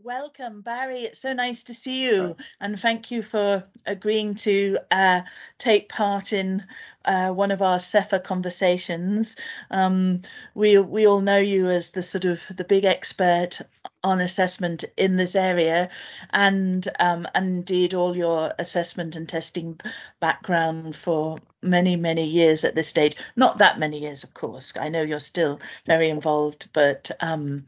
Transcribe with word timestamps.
Welcome, 0.00 0.62
Barry. 0.62 1.00
It's 1.00 1.18
so 1.18 1.32
nice 1.32 1.64
to 1.64 1.74
see 1.74 2.04
you, 2.04 2.36
and 2.60 2.78
thank 2.78 3.10
you 3.10 3.20
for 3.20 3.64
agreeing 3.84 4.36
to 4.36 4.78
uh, 4.92 5.22
take 5.58 5.88
part 5.88 6.32
in 6.32 6.64
uh, 7.04 7.32
one 7.32 7.50
of 7.50 7.62
our 7.62 7.78
CEFR 7.78 8.22
conversations. 8.22 9.36
Um, 9.72 10.22
we 10.54 10.78
we 10.78 11.08
all 11.08 11.20
know 11.20 11.38
you 11.38 11.68
as 11.68 11.90
the 11.90 12.04
sort 12.04 12.26
of 12.26 12.40
the 12.48 12.62
big 12.62 12.84
expert 12.84 13.60
on 14.04 14.20
assessment 14.20 14.84
in 14.96 15.16
this 15.16 15.34
area, 15.34 15.90
and 16.30 16.86
um, 17.00 17.26
indeed 17.34 17.92
all 17.92 18.16
your 18.16 18.54
assessment 18.56 19.16
and 19.16 19.28
testing 19.28 19.80
background 20.20 20.94
for 20.94 21.38
many 21.60 21.96
many 21.96 22.24
years 22.24 22.64
at 22.64 22.76
this 22.76 22.86
stage. 22.86 23.16
Not 23.34 23.58
that 23.58 23.80
many 23.80 23.98
years, 23.98 24.22
of 24.22 24.32
course. 24.32 24.74
I 24.80 24.90
know 24.90 25.02
you're 25.02 25.18
still 25.18 25.60
very 25.86 26.08
involved, 26.08 26.68
but 26.72 27.10
um, 27.18 27.66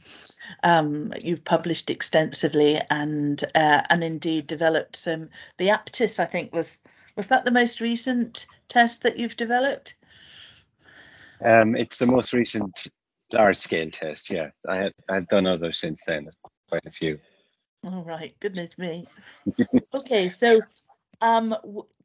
um, 0.62 1.12
you've 1.21 1.45
published 1.45 1.91
extensively 1.91 2.80
and 2.91 3.43
uh, 3.55 3.82
and 3.89 4.04
indeed 4.04 4.46
developed 4.46 4.96
some. 4.96 5.31
The 5.58 5.68
Aptis, 5.68 6.18
I 6.18 6.27
think, 6.27 6.53
was 6.53 6.79
was 7.17 7.29
that 7.29 7.45
the 7.45 7.50
most 7.50 7.81
recent 7.81 8.46
test 8.68 9.03
that 9.03 9.18
you've 9.18 9.36
developed? 9.36 9.94
Um, 11.44 11.77
it's 11.77 11.96
the 11.96 12.07
most 12.07 12.32
recent 12.32 12.89
large 13.32 13.57
scale 13.57 13.91
test. 13.91 14.31
Yeah, 14.31 14.50
I 14.68 14.77
had 14.77 14.93
I've 15.08 15.29
done 15.29 15.46
others 15.46 15.79
since 15.79 16.03
then, 16.07 16.29
quite 16.69 16.86
a 16.86 16.91
few. 16.91 17.19
All 17.85 18.05
right, 18.05 18.35
goodness 18.41 18.77
me. 18.79 19.07
okay, 19.94 20.29
so 20.29 20.61
um, 21.21 21.57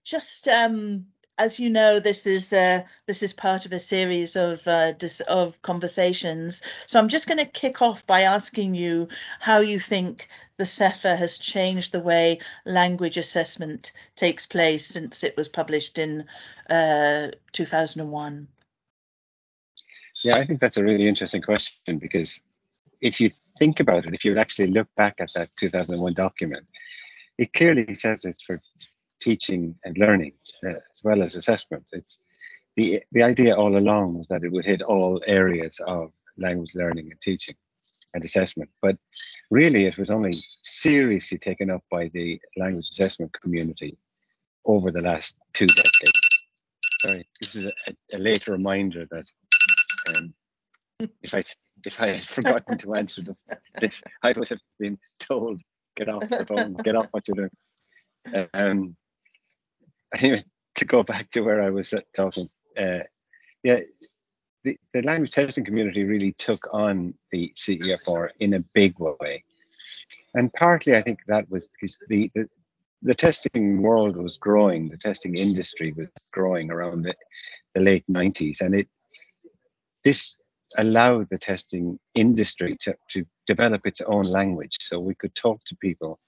just 0.04 0.48
um, 0.48 1.08
as 1.38 1.60
you 1.60 1.70
know, 1.70 2.00
this 2.00 2.26
is 2.26 2.54
uh, 2.54 2.84
this 3.08 3.24
is 3.24 3.34
part 3.34 3.66
of 3.66 3.74
a 3.74 3.80
series 3.80 4.36
of 4.36 4.66
uh, 4.68 4.94
dis- 4.94 5.22
of 5.22 5.62
conversations. 5.62 6.62
So 6.88 7.00
I'm 7.00 7.10
just 7.10 7.28
going 7.28 7.40
to 7.40 7.46
kick 7.46 7.82
off 7.82 8.06
by 8.06 8.22
asking 8.22 8.76
you 8.76 9.10
how 9.40 9.60
you 9.60 9.80
think 9.80 10.28
the 10.58 10.64
CEFR 10.64 11.18
has 11.18 11.38
changed 11.38 11.92
the 11.92 12.00
way 12.00 12.40
language 12.66 13.18
assessment 13.18 13.92
takes 14.16 14.46
place 14.46 14.86
since 14.86 15.24
it 15.24 15.36
was 15.36 15.50
published 15.50 15.98
in 15.98 16.26
uh, 16.70 17.30
2001. 17.52 18.48
Yeah, 20.24 20.38
I 20.38 20.46
think 20.46 20.62
that's 20.62 20.78
a 20.78 20.84
really 20.84 21.10
interesting 21.10 21.42
question 21.42 22.00
because 22.00 22.40
if 23.02 23.20
you 23.20 23.32
think 23.60 23.82
about 23.82 24.06
it, 24.06 24.14
if 24.14 24.24
you 24.24 24.38
actually 24.38 24.68
look 24.68 24.88
back 24.96 25.16
at 25.20 25.34
that 25.36 25.50
2001 25.58 26.14
document, 26.14 26.66
it 27.38 27.52
clearly 27.52 27.94
says 27.96 28.24
it's 28.24 28.42
for 28.42 28.62
teaching 29.20 29.76
and 29.84 29.98
learning 29.98 30.34
as 30.64 31.02
well 31.04 31.22
as 31.22 31.36
assessment. 31.36 31.86
It's 31.92 32.20
the 32.76 33.02
the 33.12 33.24
idea 33.24 33.56
all 33.56 33.78
along 33.78 34.18
was 34.18 34.28
that 34.28 34.44
it 34.44 34.52
would 34.52 34.66
hit 34.66 34.82
all 34.82 35.22
areas 35.26 35.80
of 35.86 36.12
language 36.38 36.76
learning 36.76 37.12
and 37.12 37.22
teaching 37.22 37.56
and 38.14 38.24
assessment. 38.24 38.70
But 38.82 38.98
really, 39.52 39.86
it 39.86 39.98
was 39.98 40.10
only 40.10 40.34
seriously 40.64 41.38
taken 41.38 41.70
up 41.70 41.84
by 41.92 42.10
the 42.14 42.40
language 42.58 42.90
assessment 42.90 43.32
community 43.42 43.98
over 44.66 44.92
the 44.92 45.02
last 45.02 45.36
two 45.54 45.68
decades. 45.68 46.20
Sorry, 47.02 47.28
this 47.40 47.56
is 47.56 47.66
a, 47.66 47.74
a 48.14 48.18
late 48.18 48.48
reminder 48.48 49.06
that 49.12 49.26
um, 50.08 50.34
if 51.22 51.34
I 51.34 51.44
if 51.84 52.02
I 52.02 52.08
had 52.08 52.24
forgotten 52.38 52.78
to 52.80 52.96
answer 52.96 53.22
them, 53.22 53.38
this 53.80 54.02
I 54.24 54.34
would 54.36 54.50
have 54.50 54.62
been 54.80 54.98
told 55.20 55.62
get 55.96 56.10
off 56.10 56.28
the 56.28 56.46
phone, 56.46 56.74
get 56.74 56.96
off 56.96 57.08
what 57.12 57.28
you're 57.28 57.36
doing. 57.36 58.48
Um, 58.54 58.96
anyway, 60.18 60.44
to 60.76 60.86
go 60.86 61.04
back 61.04 61.32
to 61.32 61.42
where 61.42 61.62
I 61.62 61.70
was 61.70 61.94
talking, 62.16 62.50
uh, 62.78 63.00
yeah, 63.64 63.80
the, 64.64 64.78
the 64.94 65.02
language 65.04 65.32
testing 65.32 65.64
community 65.64 66.04
really 66.04 66.34
took 66.34 66.68
on 66.74 67.14
the 67.32 67.54
CEFR 67.56 68.30
in 68.40 68.56
a 68.56 68.60
big 68.74 68.96
way. 69.00 69.44
And 70.34 70.52
partly 70.54 70.96
I 70.96 71.02
think 71.02 71.20
that 71.28 71.50
was 71.50 71.68
because 71.68 71.98
the, 72.10 72.32
the, 72.36 72.50
the 73.02 73.16
testing 73.16 73.82
world 73.82 74.18
was 74.18 74.38
growing, 74.38 74.90
the 74.90 74.98
testing 74.98 75.36
industry 75.36 75.94
was 75.96 76.08
growing 76.32 76.72
around 76.72 77.04
the, 77.04 77.16
the 77.74 77.82
late 77.82 78.06
90s. 78.10 78.62
And 78.62 78.76
it 78.76 78.88
this 80.04 80.38
allowed 80.78 81.28
the 81.30 81.38
testing 81.38 82.00
industry 82.14 82.78
to, 82.82 82.96
to 83.10 83.26
develop 83.48 83.86
its 83.86 84.02
own 84.02 84.26
language. 84.26 84.78
So 84.80 85.00
we 85.00 85.16
could 85.16 85.34
talk 85.36 85.62
to 85.66 85.76
people 85.78 86.20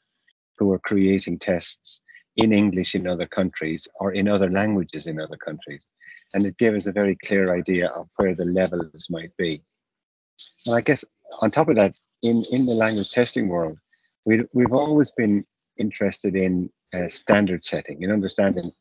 who 0.58 0.66
were 0.66 0.80
creating 0.80 1.40
tests 1.40 2.02
in 2.38 2.54
English 2.54 2.96
in 2.96 3.08
other 3.08 3.26
countries 3.26 3.88
or 4.00 4.14
in 4.14 4.28
other 4.28 4.50
languages 4.50 5.08
in 5.08 5.20
other 5.20 5.38
countries. 5.38 5.84
And 6.34 6.46
it 6.46 6.58
gave 6.58 6.76
us 6.76 6.86
a 6.86 6.92
very 6.92 7.16
clear 7.26 7.56
idea 7.56 7.88
of 7.88 8.08
where 8.16 8.36
the 8.36 8.46
levels 8.46 9.08
might 9.10 9.36
be. 9.38 9.62
And 10.66 10.76
I 10.76 10.82
guess 10.82 11.04
on 11.42 11.52
top 11.52 11.70
of 11.70 11.76
that, 11.76 11.96
in, 12.24 12.44
in 12.52 12.66
the 12.66 12.74
language 12.74 13.12
testing 13.12 13.48
world, 13.48 13.78
we, 14.26 14.44
we've 14.54 14.74
always 14.74 15.12
been 15.12 15.46
interested 15.78 16.36
in 16.36 16.70
uh, 16.94 17.10
standard 17.10 17.64
setting, 17.64 18.02
in 18.02 18.12
understanding 18.12 18.72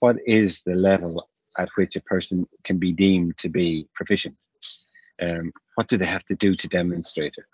what 0.00 0.16
is 0.26 0.60
the 0.66 0.74
level 0.74 1.28
at 1.58 1.68
which 1.76 1.96
a 1.96 2.00
person 2.00 2.46
can 2.64 2.78
be 2.78 2.92
deemed 2.92 3.36
to 3.38 3.48
be 3.48 3.88
proficient. 3.94 4.36
Um, 5.22 5.52
what 5.76 5.88
do 5.88 5.96
they 5.96 6.06
have 6.06 6.24
to 6.26 6.36
do 6.36 6.56
to 6.56 6.68
demonstrate 6.68 7.34
it? 7.36 7.44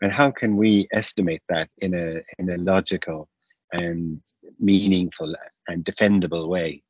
And 0.00 0.12
how 0.12 0.30
can 0.30 0.56
we 0.56 0.88
estimate 0.92 1.42
that 1.48 1.68
in 1.78 1.94
a 1.94 2.22
in 2.38 2.50
a 2.50 2.56
logical 2.56 3.28
and 3.72 4.20
meaningful 4.58 5.34
and 5.68 5.84
defendable 5.84 6.48
way. 6.48 6.82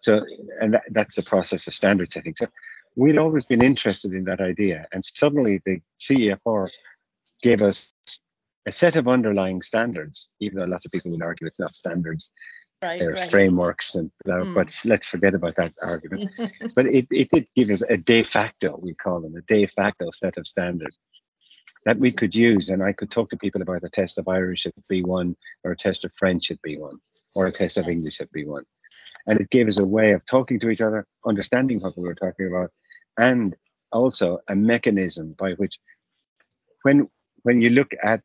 So, 0.00 0.24
and 0.60 0.74
that, 0.74 0.84
that's 0.90 1.14
the 1.14 1.22
process 1.22 1.66
of 1.66 1.74
standard 1.74 2.10
setting. 2.10 2.34
So, 2.36 2.46
we'd 2.96 3.18
always 3.18 3.46
been 3.46 3.62
interested 3.62 4.12
in 4.12 4.24
that 4.24 4.40
idea, 4.40 4.86
and 4.92 5.04
suddenly 5.04 5.60
the 5.64 5.80
CEFR 6.00 6.68
gave 7.42 7.62
us 7.62 7.90
a 8.66 8.72
set 8.72 8.96
of 8.96 9.08
underlying 9.08 9.62
standards, 9.62 10.30
even 10.40 10.58
though 10.58 10.64
lots 10.64 10.84
of 10.84 10.92
people 10.92 11.10
would 11.10 11.22
argue 11.22 11.46
it's 11.46 11.60
not 11.60 11.74
standards. 11.74 12.30
Right, 12.82 12.98
they're 12.98 13.12
right. 13.12 13.30
frameworks 13.30 13.94
and 13.94 14.10
mm. 14.26 14.54
but 14.54 14.74
let's 14.84 15.06
forget 15.06 15.32
about 15.32 15.56
that 15.56 15.72
argument 15.80 16.30
but 16.76 16.86
it, 16.86 17.06
it 17.10 17.30
did 17.30 17.46
give 17.56 17.70
us 17.70 17.82
a 17.88 17.96
de 17.96 18.22
facto 18.22 18.78
we 18.82 18.92
call 18.94 19.20
them 19.20 19.34
a 19.36 19.40
de 19.42 19.64
facto 19.64 20.10
set 20.10 20.36
of 20.36 20.46
standards 20.46 20.98
that 21.84 21.98
we 21.98 22.12
could 22.12 22.34
use. 22.34 22.68
And 22.68 22.82
I 22.82 22.92
could 22.92 23.10
talk 23.10 23.30
to 23.30 23.36
people 23.36 23.62
about 23.62 23.84
a 23.84 23.88
test 23.88 24.18
of 24.18 24.28
Irish 24.28 24.66
at 24.66 24.74
B1 24.90 25.34
or 25.64 25.72
a 25.72 25.76
test 25.76 26.04
of 26.04 26.12
French 26.18 26.50
at 26.50 26.60
B1 26.62 26.92
or 27.34 27.46
a 27.46 27.52
test 27.52 27.76
of 27.76 27.88
English 27.88 28.20
at 28.20 28.32
B1. 28.32 28.62
And 29.26 29.40
it 29.40 29.50
gave 29.50 29.68
us 29.68 29.78
a 29.78 29.86
way 29.86 30.12
of 30.12 30.24
talking 30.26 30.60
to 30.60 30.70
each 30.70 30.80
other, 30.80 31.06
understanding 31.26 31.80
what 31.80 31.96
we 31.96 32.04
were 32.04 32.14
talking 32.14 32.46
about, 32.46 32.70
and 33.18 33.56
also 33.92 34.38
a 34.48 34.56
mechanism 34.56 35.34
by 35.38 35.52
which 35.52 35.78
when 36.82 37.08
when 37.42 37.60
you 37.60 37.70
look 37.70 37.92
at 38.02 38.22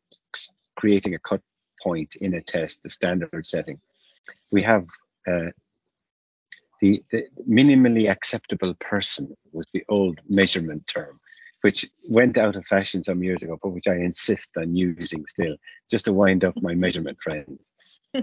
creating 0.76 1.14
a 1.14 1.18
cut 1.18 1.40
point 1.82 2.14
in 2.20 2.34
a 2.34 2.42
test, 2.42 2.80
the 2.82 2.90
standard 2.90 3.44
setting, 3.46 3.78
we 4.50 4.62
have 4.62 4.86
uh, 5.28 5.50
the, 6.80 7.02
the 7.10 7.24
minimally 7.48 8.10
acceptable 8.10 8.74
person 8.80 9.34
was 9.52 9.68
the 9.72 9.84
old 9.88 10.18
measurement 10.28 10.86
term 10.86 11.20
which 11.62 11.88
went 12.08 12.38
out 12.38 12.56
of 12.56 12.64
fashion 12.66 13.04
some 13.04 13.22
years 13.22 13.42
ago, 13.42 13.58
but 13.62 13.70
which 13.70 13.88
I 13.88 13.96
insist 13.96 14.48
on 14.56 14.74
using 14.74 15.26
still, 15.26 15.56
just 15.90 16.06
to 16.06 16.12
wind 16.12 16.44
up 16.44 16.54
my 16.62 16.74
measurement 16.84 17.18
friend, 17.22 17.58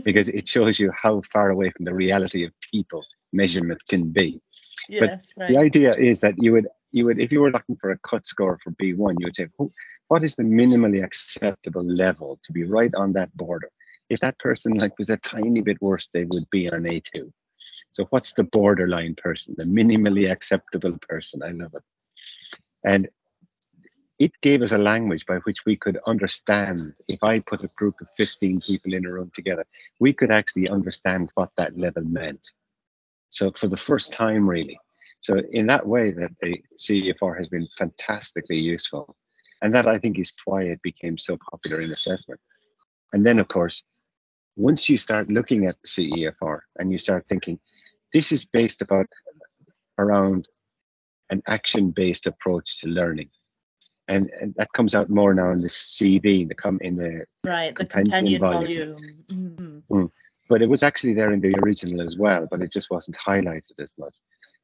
because 0.03 0.27
it 0.29 0.47
shows 0.47 0.79
you 0.79 0.91
how 0.91 1.21
far 1.31 1.49
away 1.49 1.71
from 1.71 1.85
the 1.85 1.93
reality 1.93 2.45
of 2.45 2.51
people 2.71 3.03
measurement 3.33 3.81
can 3.87 4.11
be. 4.11 4.41
Yes, 4.89 5.31
but 5.35 5.43
right. 5.43 5.53
the 5.53 5.57
idea 5.59 5.95
is 5.95 6.19
that 6.21 6.35
you 6.37 6.53
would 6.53 6.67
you 6.91 7.05
would 7.05 7.19
if 7.19 7.31
you 7.31 7.41
were 7.41 7.51
looking 7.51 7.75
for 7.75 7.91
a 7.91 7.97
cut 7.99 8.25
score 8.25 8.57
for 8.63 8.71
B1, 8.71 9.15
you 9.19 9.25
would 9.25 9.35
say, 9.35 9.47
what 10.07 10.23
is 10.23 10.35
the 10.35 10.43
minimally 10.43 11.03
acceptable 11.03 11.83
level 11.83 12.39
to 12.43 12.53
be 12.53 12.63
right 12.63 12.93
on 12.95 13.13
that 13.13 13.35
border? 13.35 13.69
If 14.09 14.21
that 14.21 14.39
person 14.39 14.75
like 14.75 14.97
was 14.97 15.09
a 15.09 15.17
tiny 15.17 15.61
bit 15.61 15.81
worse, 15.81 16.07
they 16.13 16.23
would 16.25 16.49
be 16.49 16.69
on 16.69 16.83
A2. 16.83 17.31
So 17.91 18.05
what's 18.09 18.33
the 18.33 18.45
borderline 18.45 19.15
person, 19.15 19.55
the 19.57 19.65
minimally 19.65 20.31
acceptable 20.31 20.97
person? 21.09 21.43
I 21.43 21.51
love 21.51 21.73
it. 21.75 21.83
And 22.85 23.09
it 24.19 24.31
gave 24.41 24.61
us 24.63 24.72
a 24.72 24.78
language 24.78 25.25
by 25.28 25.38
which 25.38 25.66
we 25.66 25.75
could 25.75 25.97
understand 26.07 26.94
if 27.07 27.23
I 27.23 27.39
put 27.39 27.63
a 27.63 27.69
group 27.75 27.95
of 28.01 28.07
15 28.16 28.61
people 28.61 28.93
in 28.93 29.05
a 29.05 29.11
room 29.11 29.31
together, 29.35 29.66
we 29.99 30.11
could 30.11 30.31
actually 30.31 30.69
understand 30.69 31.31
what 31.35 31.52
that 31.58 31.78
level 31.78 32.03
meant. 32.03 32.49
So 33.29 33.52
for 33.52 33.67
the 33.67 33.78
first 33.78 34.14
time, 34.14 34.49
really. 34.49 34.79
So 35.22 35.41
in 35.52 35.67
that 35.67 35.85
way, 35.85 36.11
that 36.11 36.31
the 36.41 36.64
CEFR 36.79 37.37
has 37.37 37.49
been 37.49 37.67
fantastically 37.78 38.58
useful. 38.58 39.16
And 39.61 39.73
that 39.75 39.87
I 39.87 39.97
think 39.97 40.19
is 40.19 40.34
why 40.46 40.64
it 40.64 40.81
became 40.81 41.17
so 41.17 41.37
popular 41.52 41.81
in 41.81 41.91
assessment. 41.91 42.40
And 43.14 43.25
then 43.25 43.40
of 43.40 43.47
course, 43.47 43.84
once 44.55 44.90
you 44.90 44.97
start 44.97 45.29
looking 45.29 45.66
at 45.67 45.78
the 45.81 45.87
CEFR 45.87 46.59
and 46.78 46.91
you 46.91 46.97
start 46.97 47.25
thinking, 47.29 47.59
this 48.14 48.31
is 48.31 48.46
based 48.46 48.81
about 48.81 49.08
around 49.99 50.47
an 51.29 51.43
action-based 51.47 52.25
approach 52.25 52.79
to 52.81 52.87
learning 52.87 53.29
and, 54.07 54.29
and 54.39 54.53
that 54.57 54.71
comes 54.73 54.95
out 54.95 55.09
more 55.09 55.33
now 55.33 55.51
in 55.51 55.61
the 55.61 55.67
CV, 55.67 56.47
the 56.47 56.55
come 56.55 56.79
in 56.81 56.95
the 56.95 57.25
right 57.43 57.75
the 57.75 57.85
companion, 57.85 58.39
volume. 58.39 58.93
volume. 58.93 59.23
Mm-hmm. 59.29 59.95
Mm. 59.95 60.11
But 60.49 60.61
it 60.61 60.69
was 60.69 60.81
actually 60.81 61.13
there 61.13 61.33
in 61.33 61.41
the 61.41 61.53
original 61.59 62.05
as 62.05 62.17
well, 62.17 62.47
but 62.49 62.61
it 62.61 62.71
just 62.71 62.89
wasn't 62.89 63.17
highlighted 63.17 63.79
as 63.79 63.93
much. 63.97 64.13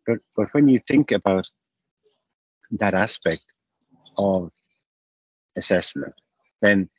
But 0.07 0.19
but 0.35 0.47
when 0.53 0.67
you 0.67 0.79
think 0.87 1.11
about 1.11 1.45
that 2.71 2.93
aspect 2.93 3.43
of 4.17 4.49
assessment, 5.57 6.13
then 6.61 6.89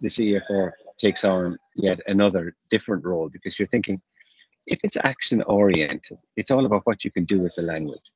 the 0.00 0.08
CEFR 0.08 0.72
takes 0.98 1.24
on 1.24 1.56
yet 1.76 2.00
another 2.06 2.54
different 2.70 3.04
role 3.04 3.28
because 3.28 3.58
you're 3.58 3.68
thinking, 3.68 4.00
if 4.66 4.78
it's 4.82 4.96
action 5.02 5.42
oriented, 5.42 6.18
it's 6.36 6.50
all 6.50 6.66
about 6.66 6.82
what 6.84 7.04
you 7.04 7.10
can 7.10 7.24
do 7.24 7.40
with 7.40 7.54
the 7.56 7.62
language. 7.62 8.10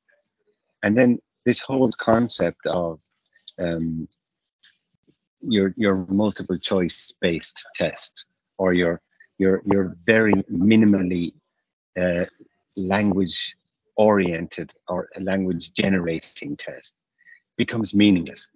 And 0.83 0.97
then 0.97 1.19
this 1.45 1.59
whole 1.59 1.91
concept 1.97 2.65
of 2.65 2.99
um, 3.59 4.07
your 5.41 5.73
your 5.77 6.05
multiple 6.09 6.57
choice 6.57 7.13
based 7.21 7.65
test 7.75 8.25
or 8.57 8.73
your 8.73 9.01
your 9.37 9.61
your 9.65 9.97
very 10.05 10.33
minimally 10.51 11.33
uh, 11.99 12.25
language 12.75 13.55
oriented 13.95 14.73
or 14.87 15.09
language 15.19 15.71
generating 15.73 16.55
test 16.55 16.95
becomes 17.57 17.93
meaningless. 17.93 18.47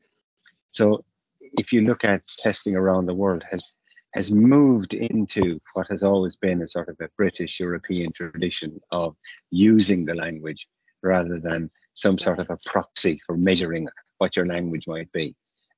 So 0.72 1.04
if 1.42 1.72
you 1.72 1.82
look 1.82 2.04
at 2.04 2.24
testing 2.40 2.76
around 2.76 3.06
the 3.06 3.14
world 3.14 3.44
has 3.52 3.74
has 4.14 4.32
moved 4.32 4.94
into 4.94 5.60
what 5.74 5.88
has 5.90 6.02
always 6.02 6.36
been 6.38 6.62
a 6.62 6.68
sort 6.68 6.90
of 6.90 6.96
a 7.02 7.10
British 7.18 7.60
European 7.60 8.12
tradition 8.14 8.80
of 8.92 9.16
using 9.52 10.06
the 10.06 10.16
language 10.16 10.68
rather 11.04 11.40
than 11.40 11.70
some 11.94 12.18
sort 12.18 12.40
of 12.40 12.50
a 12.50 12.58
proxy 12.66 13.22
for 13.26 13.38
measuring 13.38 13.88
what 14.18 14.36
your 14.36 14.46
language 14.46 14.88
might 14.88 15.12
be. 15.12 15.36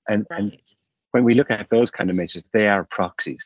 And, 0.08 0.26
right. 0.30 0.40
and 0.40 0.58
when 1.12 1.24
we 1.24 1.34
look 1.34 1.52
at 1.52 1.70
those 1.70 1.92
kind 1.92 2.10
of 2.10 2.16
measures, 2.16 2.44
they 2.54 2.68
are 2.68 2.86
proxies. 2.86 3.46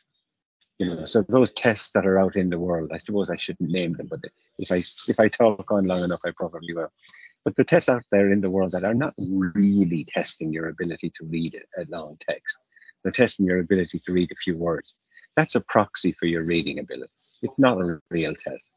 You 0.78 0.86
know, 0.94 1.04
so 1.04 1.24
those 1.28 1.52
tests 1.52 1.90
that 1.94 2.06
are 2.06 2.18
out 2.18 2.36
in 2.36 2.50
the 2.50 2.58
world, 2.58 2.90
I 2.92 2.98
suppose 2.98 3.30
I 3.30 3.36
shouldn't 3.36 3.70
name 3.70 3.92
them, 3.92 4.08
but 4.08 4.20
if 4.58 4.72
I 4.72 4.82
if 5.08 5.20
I 5.20 5.28
talk 5.28 5.70
on 5.70 5.84
long 5.84 6.02
enough, 6.02 6.20
I 6.24 6.32
probably 6.36 6.74
will. 6.74 6.90
But 7.44 7.54
the 7.54 7.64
tests 7.64 7.88
out 7.88 8.02
there 8.10 8.32
in 8.32 8.40
the 8.40 8.50
world 8.50 8.72
that 8.72 8.84
are 8.84 8.94
not 8.94 9.14
really 9.18 10.04
testing 10.08 10.52
your 10.52 10.68
ability 10.68 11.12
to 11.14 11.26
read 11.26 11.60
a 11.78 11.84
long 11.88 12.16
text, 12.18 12.58
they're 13.02 13.12
testing 13.12 13.46
your 13.46 13.60
ability 13.60 14.00
to 14.04 14.12
read 14.12 14.32
a 14.32 14.36
few 14.36 14.56
words. 14.56 14.94
That's 15.36 15.54
a 15.54 15.60
proxy 15.60 16.12
for 16.18 16.26
your 16.26 16.44
reading 16.44 16.80
ability. 16.80 17.12
It's 17.42 17.58
not 17.58 17.80
a 17.80 18.00
real 18.10 18.34
test. 18.34 18.74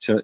So 0.00 0.20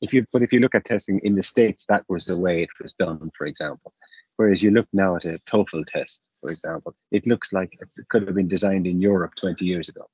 if 0.00 0.12
you 0.12 0.26
but 0.32 0.42
if 0.42 0.52
you 0.52 0.60
look 0.60 0.74
at 0.74 0.84
testing 0.84 1.20
in 1.24 1.34
the 1.34 1.42
states 1.42 1.84
that 1.88 2.04
was 2.08 2.26
the 2.26 2.38
way 2.38 2.62
it 2.62 2.68
was 2.80 2.94
done 2.94 3.30
for 3.36 3.46
example 3.46 3.92
whereas 4.36 4.62
you 4.62 4.70
look 4.70 4.88
now 4.92 5.16
at 5.16 5.24
a 5.24 5.38
toefl 5.48 5.84
test 5.86 6.20
for 6.40 6.50
example 6.50 6.94
it 7.10 7.26
looks 7.26 7.52
like 7.52 7.76
it 7.80 8.08
could 8.08 8.26
have 8.26 8.34
been 8.34 8.48
designed 8.48 8.86
in 8.86 9.00
europe 9.00 9.34
20 9.36 9.64
years 9.64 9.88
ago 9.88 10.06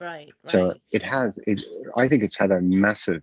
right, 0.00 0.28
right. 0.44 0.52
so 0.52 0.74
it 0.92 1.02
has 1.02 1.38
it 1.46 1.62
i 1.96 2.08
think 2.08 2.22
it's 2.22 2.36
had 2.36 2.50
a 2.50 2.60
massive 2.60 3.22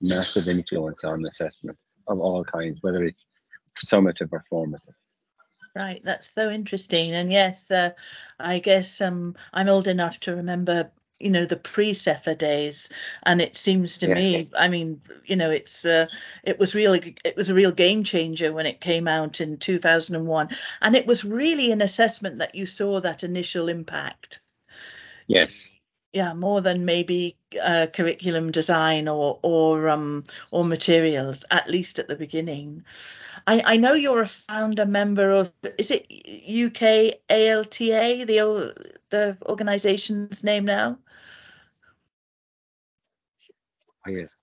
massive 0.00 0.48
influence 0.48 1.04
on 1.04 1.24
assessment 1.26 1.78
of 2.08 2.20
all 2.20 2.44
kinds 2.44 2.78
whether 2.82 3.04
it's 3.04 3.26
summative 3.84 4.28
or 4.32 4.44
formative 4.48 4.94
Right, 5.76 6.00
that's 6.02 6.32
so 6.32 6.48
interesting. 6.48 7.12
And 7.12 7.30
yes, 7.30 7.70
uh, 7.70 7.90
I 8.40 8.60
guess 8.60 9.02
um, 9.02 9.34
I'm 9.52 9.68
old 9.68 9.86
enough 9.86 10.18
to 10.20 10.36
remember 10.36 10.90
you 11.18 11.30
know 11.30 11.44
the 11.44 11.56
pre-CEFR 11.56 12.36
days. 12.36 12.88
And 13.22 13.40
it 13.40 13.56
seems 13.56 13.98
to 13.98 14.08
yes. 14.08 14.16
me 14.16 14.50
i 14.56 14.68
mean 14.68 15.00
you 15.24 15.36
know 15.36 15.50
it's 15.50 15.84
uh, 15.84 16.06
it 16.42 16.58
was 16.58 16.74
really 16.74 17.16
it 17.24 17.36
was 17.36 17.48
a 17.48 17.54
real 17.54 17.72
game 17.72 18.04
changer 18.04 18.52
when 18.52 18.66
it 18.66 18.80
came 18.80 19.08
out 19.08 19.40
in 19.40 19.58
2001 19.58 20.48
and 20.82 20.96
it 20.96 21.06
was 21.06 21.24
really 21.24 21.72
an 21.72 21.82
assessment 21.82 22.38
that 22.38 22.54
you 22.54 22.66
saw 22.66 23.00
that 23.00 23.24
initial 23.24 23.68
impact. 23.68 24.40
Yes. 25.26 25.70
Yeah 26.12 26.34
more 26.34 26.60
than 26.60 26.84
maybe 26.84 27.36
uh, 27.62 27.86
curriculum 27.92 28.50
design 28.50 29.08
or 29.08 29.38
or 29.42 29.88
um 29.88 30.24
or 30.50 30.64
materials 30.64 31.44
at 31.50 31.68
least 31.68 31.98
at 31.98 32.08
the 32.08 32.16
beginning. 32.16 32.84
I, 33.46 33.62
I 33.64 33.76
know 33.76 33.92
you're 33.92 34.22
a 34.22 34.28
founder 34.28 34.86
member 34.86 35.30
of 35.30 35.52
is 35.78 35.90
it 35.90 36.06
UK 36.10 37.20
ALTA 37.30 38.24
the 38.26 38.94
the 39.10 39.36
organization's 39.46 40.42
name 40.42 40.64
now 40.64 40.98
Oh, 44.06 44.10
yes. 44.10 44.42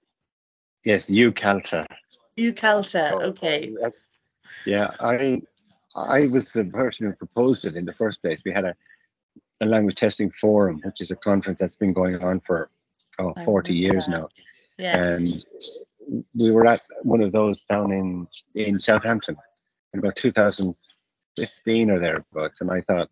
Yes, 0.83 1.09
UKALTA. 1.09 1.87
UKALTA, 2.37 3.11
oh, 3.13 3.21
okay. 3.21 3.73
Yeah, 4.65 4.91
I 4.99 5.41
I 5.95 6.27
was 6.27 6.49
the 6.49 6.65
person 6.65 7.07
who 7.07 7.13
proposed 7.13 7.65
it 7.65 7.75
in 7.75 7.85
the 7.85 7.93
first 7.93 8.21
place. 8.21 8.41
We 8.43 8.51
had 8.51 8.65
a, 8.65 8.75
a 9.61 9.65
language 9.65 9.95
testing 9.95 10.31
forum, 10.41 10.81
which 10.83 11.01
is 11.01 11.11
a 11.11 11.15
conference 11.15 11.59
that's 11.59 11.77
been 11.77 11.93
going 11.93 12.21
on 12.21 12.39
for 12.41 12.69
oh, 13.19 13.33
40 13.45 13.73
years 13.73 14.07
that. 14.07 14.11
now. 14.11 14.29
Yes. 14.77 15.19
And 15.19 16.25
we 16.35 16.51
were 16.51 16.67
at 16.67 16.81
one 17.03 17.21
of 17.21 17.31
those 17.31 17.63
down 17.65 17.91
in 17.91 18.27
in 18.55 18.79
Southampton 18.79 19.37
in 19.93 19.99
about 19.99 20.15
2015 20.15 21.91
or 21.91 21.99
thereabouts, 21.99 22.61
and 22.61 22.71
I 22.71 22.81
thought 22.81 23.09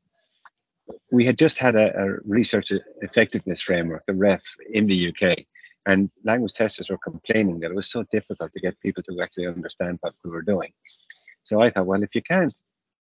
we 1.11 1.25
had 1.25 1.37
just 1.37 1.57
had 1.57 1.75
a, 1.75 1.95
a 1.97 2.17
research 2.25 2.71
effectiveness 3.01 3.61
framework, 3.61 4.05
the 4.07 4.13
REF, 4.13 4.41
in 4.71 4.87
the 4.87 5.09
UK, 5.09 5.45
and 5.87 6.09
language 6.23 6.53
testers 6.53 6.89
were 6.89 6.97
complaining 6.97 7.59
that 7.59 7.71
it 7.71 7.75
was 7.75 7.89
so 7.89 8.03
difficult 8.11 8.51
to 8.53 8.59
get 8.59 8.79
people 8.81 9.03
to 9.03 9.21
actually 9.21 9.47
understand 9.47 9.97
what 10.01 10.13
we 10.23 10.29
were 10.29 10.41
doing. 10.41 10.71
So 11.43 11.61
I 11.61 11.69
thought, 11.69 11.87
well, 11.87 12.03
if 12.03 12.13
you 12.13 12.21
can't, 12.21 12.53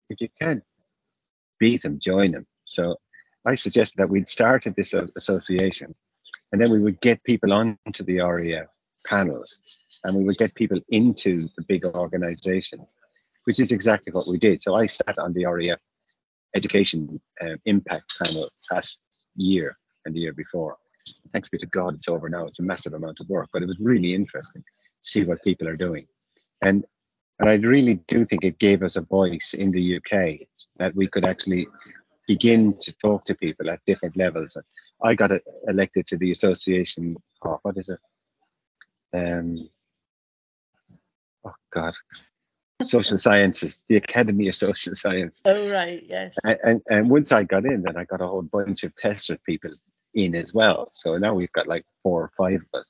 if 0.10 0.20
you 0.20 0.30
can't 0.40 0.64
beat 1.60 1.84
them, 1.84 2.00
join 2.00 2.32
them. 2.32 2.48
So 2.66 2.96
I 3.46 3.56
suggested 3.56 3.98
that 3.98 4.10
we'd 4.10 4.28
started 4.28 4.76
this 4.76 4.94
association, 5.16 5.94
and 6.52 6.62
then 6.62 6.72
we 6.72 6.80
would 6.80 7.00
get 7.02 7.24
people 7.24 7.54
onto 7.54 8.04
the 8.04 8.22
REF 8.22 8.68
panels, 9.06 9.62
and 10.04 10.18
we 10.18 10.24
would 10.24 10.38
get 10.38 10.56
people 10.56 10.80
into 10.90 11.42
the 11.56 11.64
big 11.68 11.86
organisation, 11.86 12.86
which 13.44 13.60
is 13.60 13.72
exactly 13.72 14.12
what 14.14 14.28
we 14.28 14.38
did. 14.38 14.62
So 14.62 14.76
I 14.76 14.88
sat 14.88 15.20
on 15.20 15.34
the 15.34 15.46
REF 15.46 15.80
education 16.56 17.20
uh, 17.42 17.56
impact 17.66 18.18
panel 18.18 18.48
last 18.72 19.00
year 19.36 19.78
and 20.06 20.16
the 20.16 20.20
year 20.20 20.34
before 20.34 20.78
thanks 21.32 21.50
be 21.50 21.58
to 21.58 21.66
God, 21.68 21.96
it's 21.96 22.08
over 22.08 22.30
now. 22.30 22.46
It's 22.46 22.60
a 22.60 22.64
massive 22.64 22.94
amount 22.94 23.20
of 23.20 23.30
work, 23.30 23.50
but 23.52 23.62
it 23.62 23.68
was 23.68 23.80
really 23.80 24.14
interesting 24.14 24.62
to 24.62 24.68
see 25.02 25.24
what 25.24 25.44
people 25.44 25.68
are 25.68 25.76
doing. 25.76 26.08
And 26.62 26.86
and 27.40 27.50
I 27.50 27.56
really 27.56 27.96
do 28.08 28.26
think 28.26 28.44
it 28.44 28.60
gave 28.60 28.84
us 28.84 28.96
a 28.96 29.02
voice 29.02 29.54
in 29.54 29.72
the 29.72 29.98
UK 29.98 30.48
that 30.78 30.96
we 30.96 31.08
could 31.08 31.26
actually 31.26 31.68
begin 32.28 32.78
to 32.80 32.96
talk 32.98 33.26
to 33.26 33.36
people 33.36 33.70
at 33.70 33.82
different 33.88 34.16
levels. 34.16 34.56
I 35.04 35.16
got 35.16 35.32
elected 35.68 36.08
to 36.08 36.18
the 36.18 36.32
association 36.32 37.18
of 37.42 37.60
what 37.64 37.78
is 37.78 37.90
it? 37.90 38.00
Um, 39.18 39.68
oh 41.44 41.54
God, 41.74 41.94
social 42.82 43.18
sciences, 43.18 43.84
the 43.90 43.98
Academy 43.98 44.48
of 44.48 44.56
Social 44.56 44.96
Science. 44.96 45.42
Oh 45.46 45.70
right, 45.70 46.04
yes. 46.08 46.36
And, 46.44 46.60
and, 46.64 46.82
and 46.90 47.10
once 47.10 47.32
I 47.32 47.44
got 47.44 47.66
in, 47.66 47.82
then 47.82 47.98
I 47.98 48.06
got 48.06 48.22
a 48.22 48.28
whole 48.28 48.44
bunch 48.44 48.84
of 48.84 48.96
tester 48.96 49.38
people 49.46 49.72
in 50.14 50.36
as 50.36 50.54
well. 50.54 50.90
So 50.94 51.18
now 51.18 51.34
we've 51.34 51.52
got 51.52 51.68
like 51.68 51.86
four 52.02 52.22
or 52.22 52.32
five 52.38 52.62
of 52.62 52.80
us. 52.82 52.88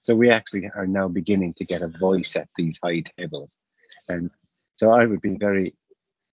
So 0.00 0.14
we 0.14 0.30
actually 0.30 0.70
are 0.74 0.86
now 0.86 1.08
beginning 1.08 1.54
to 1.54 1.64
get 1.64 1.82
a 1.82 1.88
voice 1.88 2.36
at 2.36 2.48
these 2.56 2.78
high 2.82 3.02
tables. 3.18 3.50
And 4.08 4.30
so 4.76 4.90
I 4.90 5.06
would 5.06 5.22
be 5.22 5.36
very 5.38 5.74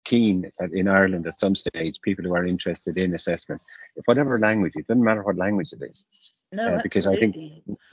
keen 0.04 0.52
that 0.60 0.74
in 0.74 0.88
Ireland 0.88 1.28
at 1.28 1.40
some 1.40 1.56
stage, 1.56 1.96
people 2.04 2.26
who 2.26 2.34
are 2.34 2.46
interested 2.46 2.98
in 2.98 3.14
assessment, 3.14 3.62
If 3.96 4.04
whatever 4.06 4.40
language, 4.40 4.74
it 4.76 4.88
doesn't 4.88 5.04
matter 5.04 5.24
what 5.24 5.38
language 5.38 5.74
it 5.74 5.82
is. 5.84 6.04
No, 6.52 6.76
uh, 6.76 6.82
because 6.82 7.08
I 7.08 7.16
think 7.16 7.36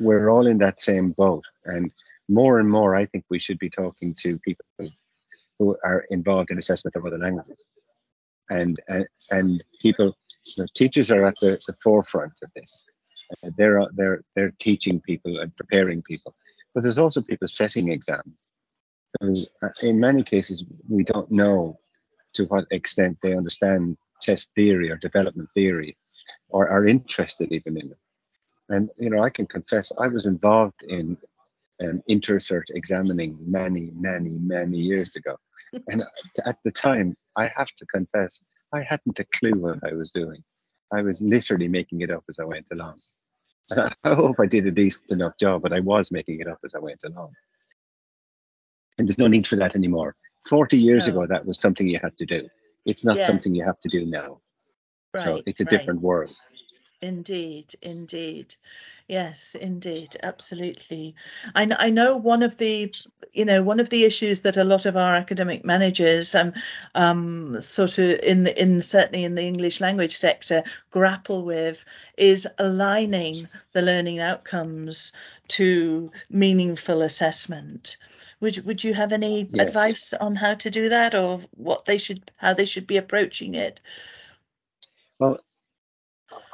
we're 0.00 0.30
all 0.30 0.47
in 0.47 0.59
that 0.59 0.80
same 0.80 1.12
boat. 1.12 1.45
And 1.66 1.92
more 2.28 2.59
and 2.59 2.68
more, 2.68 2.97
I 2.97 3.07
think 3.07 3.25
we 3.28 3.38
should 3.38 3.59
be 3.59 3.71
talking 3.71 4.14
to 4.23 4.38
people 4.40 4.64
who 5.59 5.76
are 5.85 6.07
involved 6.11 6.50
in 6.50 6.59
assessment 6.59 6.97
of 6.97 7.07
other 7.07 7.18
languages. 7.18 7.59
And, 8.50 8.80
and, 8.88 9.07
and 9.30 9.64
people 9.80 10.16
know, 10.57 10.67
teachers 10.75 11.11
are 11.11 11.25
at 11.25 11.37
the, 11.40 11.61
the 11.67 11.76
forefront 11.83 12.33
of 12.43 12.50
this. 12.55 12.85
Uh, 13.45 13.50
they're 13.57 13.83
they're 13.95 14.23
they're 14.35 14.55
teaching 14.59 15.00
people 15.00 15.38
and 15.40 15.55
preparing 15.57 16.02
people, 16.02 16.35
but 16.75 16.83
there's 16.83 16.99
also 16.99 17.21
people 17.21 17.49
setting 17.49 17.90
exams. 17.90 18.52
So 19.21 19.35
uh, 19.62 19.69
in 19.83 20.00
many 20.00 20.23
cases, 20.23 20.64
we 20.88 21.05
don't 21.05 21.31
know 21.31 21.78
to 22.35 22.45
what 22.47 22.67
extent 22.71 23.19
they 23.23 23.37
understand 23.37 23.97
test 24.23 24.50
theory 24.55 24.90
or 24.90 24.97
development 24.97 25.49
theory, 25.55 25.97
or 26.49 26.69
are 26.69 26.87
interested 26.87 27.52
even 27.52 27.76
in 27.76 27.90
it. 27.90 27.99
And 28.71 28.90
you 28.97 29.11
know, 29.11 29.23
I 29.23 29.31
can 29.31 29.47
confess 29.47 29.93
I 29.99 30.09
was 30.09 30.26
involved 30.26 30.83
in 30.88 31.17
um, 31.83 32.02
intercert 32.09 32.64
examining 32.71 33.38
many, 33.47 33.93
many, 33.95 34.31
many 34.31 34.78
years 34.78 35.17
ago, 35.17 35.37
and 35.88 36.02
at 36.47 36.59
the 36.64 36.71
time, 36.71 37.17
I 37.37 37.50
have 37.57 37.71
to 37.76 37.87
confess 37.87 38.40
I 38.72 38.82
hadn't 38.82 39.18
a 39.18 39.25
clue 39.34 39.52
what 39.52 39.78
I 39.84 39.94
was 39.94 40.10
doing. 40.10 40.42
I 40.92 41.02
was 41.02 41.20
literally 41.20 41.68
making 41.68 42.00
it 42.00 42.10
up 42.10 42.25
as 42.28 42.38
I 42.38 42.44
went 42.44 42.66
along. 42.72 42.98
I 43.76 44.14
hope 44.14 44.37
I 44.40 44.46
did 44.46 44.66
a 44.66 44.70
decent 44.70 45.10
enough 45.10 45.34
job, 45.38 45.62
but 45.62 45.72
I 45.72 45.80
was 45.80 46.10
making 46.10 46.40
it 46.40 46.48
up 46.48 46.58
as 46.64 46.75
I 46.75 46.78
went 46.78 47.00
along. 47.04 47.32
And 48.98 49.06
there's 49.06 49.18
no 49.18 49.26
need 49.26 49.46
for 49.46 49.56
that 49.56 49.75
anymore. 49.75 50.16
40 50.48 50.78
years 50.78 51.06
no. 51.06 51.14
ago, 51.14 51.26
that 51.26 51.44
was 51.44 51.58
something 51.60 51.87
you 51.87 51.98
had 52.02 52.16
to 52.18 52.26
do. 52.26 52.48
It's 52.87 53.04
not 53.04 53.16
yes. 53.16 53.26
something 53.26 53.54
you 53.54 53.64
have 53.64 53.80
to 53.80 53.88
do 53.88 54.06
now. 54.06 54.40
Right, 55.14 55.22
so 55.22 55.42
it's 55.46 55.60
a 55.60 55.64
right. 55.64 55.70
different 55.70 56.00
world. 56.00 56.34
Indeed, 57.00 57.76
indeed. 57.81 58.57
Yes, 59.07 59.55
indeed, 59.55 60.17
absolutely. 60.23 61.14
I, 61.55 61.71
I 61.78 61.90
know 61.90 62.17
one 62.17 62.43
of 62.43 62.57
the, 62.57 62.93
you 63.33 63.45
know, 63.45 63.62
one 63.62 63.78
of 63.78 63.88
the 63.88 64.05
issues 64.05 64.40
that 64.40 64.57
a 64.57 64.64
lot 64.64 64.85
of 64.85 64.97
our 64.97 65.14
academic 65.14 65.64
managers, 65.64 66.35
um, 66.35 66.55
um, 66.97 67.61
sort 67.61 67.99
of 67.99 68.19
in 68.21 68.45
the, 68.45 68.61
in 68.61 68.81
certainly 68.81 69.25
in 69.25 69.37
the 69.37 69.47
English 69.47 69.81
language 69.81 70.17
sector, 70.17 70.64
grapple 70.90 71.45
with 71.45 71.85
is 72.17 72.49
aligning 72.59 73.35
the 73.73 73.83
learning 73.83 74.19
outcomes 74.19 75.12
to 75.49 76.11
meaningful 76.28 77.02
assessment. 77.02 77.97
Would 78.40 78.64
would 78.67 78.83
you 78.83 78.93
have 78.93 79.12
any 79.12 79.49
yes. 79.50 79.69
advice 79.69 80.12
on 80.14 80.35
how 80.35 80.55
to 80.55 80.71
do 80.71 80.88
that, 80.88 81.14
or 81.14 81.40
what 81.52 81.85
they 81.85 81.99
should, 81.99 82.31
how 82.37 82.55
they 82.55 82.67
should 82.67 82.88
be 82.88 82.97
approaching 82.97 83.55
it? 83.55 83.81
Well, 85.19 85.38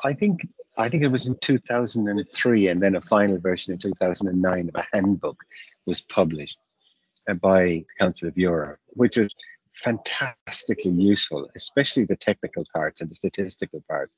I 0.02 0.12
think 0.12 0.47
I 0.76 0.88
think 0.88 1.02
it 1.04 1.09
was 1.09 1.26
in 1.26 1.37
2003, 1.38 2.69
and 2.69 2.83
then 2.83 2.97
a 2.97 3.00
final 3.00 3.38
version 3.38 3.73
in 3.73 3.78
2009 3.78 4.69
of 4.69 4.75
a 4.75 4.87
handbook 4.93 5.37
was 5.87 6.00
published 6.00 6.59
uh, 7.28 7.35
by 7.35 7.62
the 7.62 7.87
Council 8.00 8.28
of 8.28 8.37
Europe, 8.37 8.81
which 8.88 9.16
was 9.16 9.35
fantastically 9.75 10.90
useful, 10.90 11.49
especially 11.57 12.04
the 12.04 12.16
technical 12.16 12.64
parts 12.75 13.00
and 13.00 13.11
the 13.11 13.14
statistical 13.14 13.83
parts. 13.88 14.16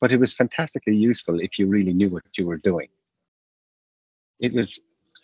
But 0.00 0.12
it 0.12 0.20
was 0.20 0.32
fantastically 0.32 0.96
useful 0.96 1.40
if 1.40 1.58
you 1.58 1.66
really 1.66 1.92
knew 1.92 2.10
what 2.10 2.22
you 2.38 2.46
were 2.46 2.58
doing. 2.58 2.88
It 4.38 4.54
was 4.54 4.80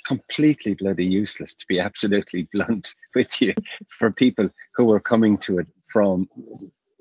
completely 0.06 0.75
bloody 0.75 1.04
useless 1.04 1.54
to 1.54 1.66
be 1.68 1.80
absolutely 1.88 2.49
blunt 2.52 2.95
with 3.14 3.40
you 3.40 3.54
for 3.88 4.11
people 4.11 4.50
who 4.75 4.85
were 4.85 5.00
coming 5.00 5.38
to 5.38 5.59
it 5.59 5.66
from 5.88 6.28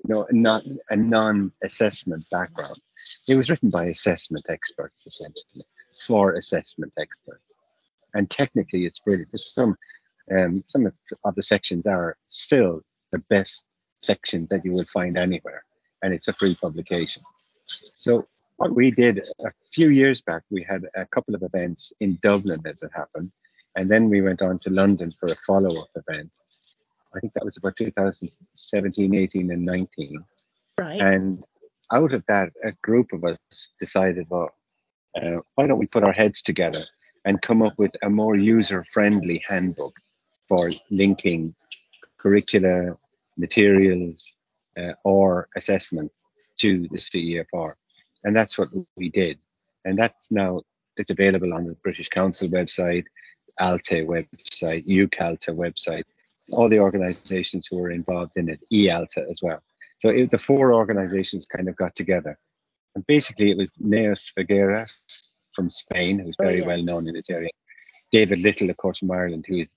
know, 0.08 0.26
not 0.30 0.62
a 0.90 0.96
non-assessment 0.96 2.24
background. 2.30 2.80
It 3.28 3.36
was 3.36 3.50
written 3.50 3.70
by 3.70 3.86
assessment 3.86 4.46
experts, 4.48 5.06
essentially, 5.06 5.64
for 6.06 6.34
assessment 6.34 6.92
experts. 6.98 7.52
And 8.14 8.30
technically, 8.30 8.86
it's 8.86 8.98
brilliant. 9.00 9.30
There's 9.32 9.52
some 9.52 9.76
um, 10.30 10.62
some 10.66 10.86
of 11.24 11.34
the 11.36 11.42
sections 11.42 11.86
are 11.86 12.16
still 12.26 12.80
the 13.12 13.18
best 13.30 13.64
sections 14.00 14.48
that 14.48 14.64
you 14.64 14.72
will 14.72 14.86
find 14.92 15.16
anywhere, 15.16 15.64
and 16.02 16.12
it's 16.12 16.28
a 16.28 16.32
free 16.32 16.56
publication. 16.60 17.22
So 17.96 18.26
what 18.56 18.74
we 18.74 18.90
did 18.90 19.22
a 19.44 19.50
few 19.72 19.90
years 19.90 20.22
back, 20.22 20.42
we 20.50 20.64
had 20.68 20.82
a 20.96 21.06
couple 21.06 21.34
of 21.34 21.42
events 21.42 21.92
in 22.00 22.18
Dublin 22.22 22.62
as 22.66 22.82
it 22.82 22.90
happened, 22.94 23.30
and 23.76 23.88
then 23.88 24.08
we 24.08 24.20
went 24.20 24.42
on 24.42 24.58
to 24.60 24.70
London 24.70 25.10
for 25.10 25.30
a 25.30 25.36
follow-up 25.46 25.90
event 25.94 26.30
I 27.16 27.20
think 27.20 27.32
that 27.34 27.44
was 27.44 27.56
about 27.56 27.76
2017, 27.76 29.14
18, 29.14 29.50
and 29.50 29.64
19. 29.64 30.24
Right. 30.78 31.00
And 31.00 31.42
out 31.92 32.12
of 32.12 32.22
that, 32.28 32.52
a 32.64 32.72
group 32.82 33.12
of 33.12 33.24
us 33.24 33.38
decided, 33.80 34.26
well, 34.28 34.50
uh, 35.20 35.38
why 35.54 35.66
don't 35.66 35.78
we 35.78 35.86
put 35.86 36.04
our 36.04 36.12
heads 36.12 36.42
together 36.42 36.84
and 37.24 37.40
come 37.40 37.62
up 37.62 37.72
with 37.78 37.92
a 38.02 38.10
more 38.10 38.36
user-friendly 38.36 39.42
handbook 39.48 39.94
for 40.48 40.70
linking 40.90 41.54
curricula, 42.18 42.96
materials, 43.36 44.34
uh, 44.78 44.92
or 45.04 45.48
assessments 45.56 46.26
to 46.58 46.86
the 46.90 46.98
CEFR. 46.98 47.72
And 48.24 48.36
that's 48.36 48.58
what 48.58 48.68
we 48.96 49.08
did. 49.10 49.38
And 49.84 49.98
that's 49.98 50.30
now 50.30 50.62
it's 50.96 51.10
available 51.10 51.54
on 51.54 51.64
the 51.64 51.74
British 51.82 52.08
Council 52.08 52.48
website, 52.48 53.04
ALTE 53.60 54.06
website, 54.06 54.86
UKALTA 54.86 55.54
website, 55.54 56.04
all 56.52 56.68
the 56.68 56.80
organizations 56.80 57.66
who 57.70 57.78
were 57.78 57.90
involved 57.90 58.32
in 58.36 58.48
it, 58.48 58.60
EALTA 58.72 59.28
as 59.30 59.40
well. 59.42 59.60
So 59.98 60.10
it, 60.10 60.30
the 60.30 60.38
four 60.38 60.72
organizations 60.72 61.46
kind 61.46 61.68
of 61.68 61.76
got 61.76 61.94
together. 61.94 62.38
And 62.94 63.06
basically, 63.06 63.50
it 63.50 63.56
was 63.56 63.74
Neus 63.78 64.32
Figueras 64.36 64.92
from 65.54 65.70
Spain, 65.70 66.18
who's 66.18 66.36
oh, 66.40 66.44
very 66.44 66.56
oh, 66.56 66.58
yes. 66.58 66.66
well 66.66 66.82
known 66.82 67.08
in 67.08 67.14
this 67.14 67.30
area. 67.30 67.50
David 68.12 68.40
Little, 68.40 68.70
of 68.70 68.76
course, 68.76 68.98
from 68.98 69.10
Ireland, 69.10 69.46
who 69.48 69.56
is 69.56 69.70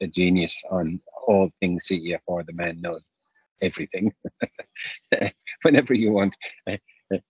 a 0.00 0.06
genius 0.06 0.60
on 0.70 1.00
all 1.26 1.50
things 1.60 1.86
CEFR. 1.88 2.46
The 2.46 2.52
man 2.52 2.80
knows 2.80 3.08
everything. 3.60 4.12
Whenever 5.62 5.94
you 5.94 6.12
want 6.12 6.34
a, 6.68 6.78
a, 7.12 7.20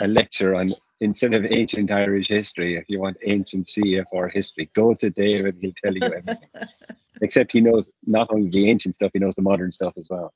a, 0.00 0.06
lecture 0.06 0.54
on, 0.54 0.74
instead 1.04 1.34
of 1.34 1.44
ancient 1.44 1.90
Irish 1.90 2.28
history, 2.28 2.76
if 2.76 2.84
you 2.88 2.98
want 2.98 3.18
ancient 3.24 3.66
CEFR 3.66 4.32
history, 4.32 4.70
go 4.74 4.94
to 4.94 5.10
David, 5.10 5.56
he'll 5.60 5.72
tell 5.82 5.94
you 5.94 6.02
everything. 6.02 6.38
except 7.20 7.52
he 7.52 7.60
knows 7.60 7.90
not 8.06 8.28
only 8.30 8.48
the 8.48 8.68
ancient 8.70 8.94
stuff, 8.94 9.10
he 9.12 9.18
knows 9.18 9.36
the 9.36 9.42
modern 9.42 9.70
stuff 9.70 9.92
as 9.96 10.08
well. 10.10 10.32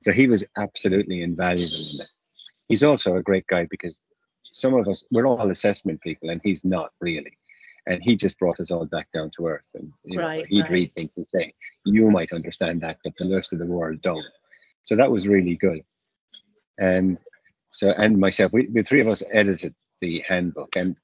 So 0.00 0.12
he 0.12 0.26
was 0.26 0.42
absolutely 0.56 1.22
invaluable 1.22 1.84
in 1.92 1.98
that. 1.98 2.08
He's 2.66 2.82
also 2.82 3.16
a 3.16 3.22
great 3.22 3.46
guy 3.46 3.66
because 3.70 4.00
some 4.52 4.74
of 4.74 4.88
us, 4.88 5.06
we're 5.10 5.26
all 5.26 5.50
assessment 5.50 6.00
people, 6.00 6.30
and 6.30 6.40
he's 6.42 6.64
not 6.64 6.90
really. 7.00 7.36
And 7.86 8.02
he 8.02 8.16
just 8.16 8.38
brought 8.38 8.58
us 8.58 8.70
all 8.70 8.86
back 8.86 9.08
down 9.14 9.30
to 9.36 9.46
earth. 9.46 9.62
And 9.74 9.92
you 10.04 10.18
know, 10.18 10.42
he'd 10.48 10.62
right. 10.62 10.70
read 10.70 10.92
things 10.96 11.16
and 11.18 11.26
say, 11.26 11.54
You 11.84 12.10
might 12.10 12.32
understand 12.32 12.80
that, 12.80 12.98
but 13.04 13.12
the 13.18 13.32
rest 13.32 13.52
of 13.52 13.60
the 13.60 13.66
world 13.66 14.00
don't. 14.00 14.24
So 14.84 14.96
that 14.96 15.10
was 15.10 15.28
really 15.28 15.56
good. 15.56 15.82
And 16.78 17.18
so, 17.70 17.90
and 17.90 18.18
myself, 18.18 18.52
we, 18.52 18.66
the 18.66 18.82
three 18.82 19.00
of 19.00 19.08
us 19.08 19.22
edited 19.30 19.74
the 20.00 20.22
handbook. 20.26 20.76
And 20.76 20.96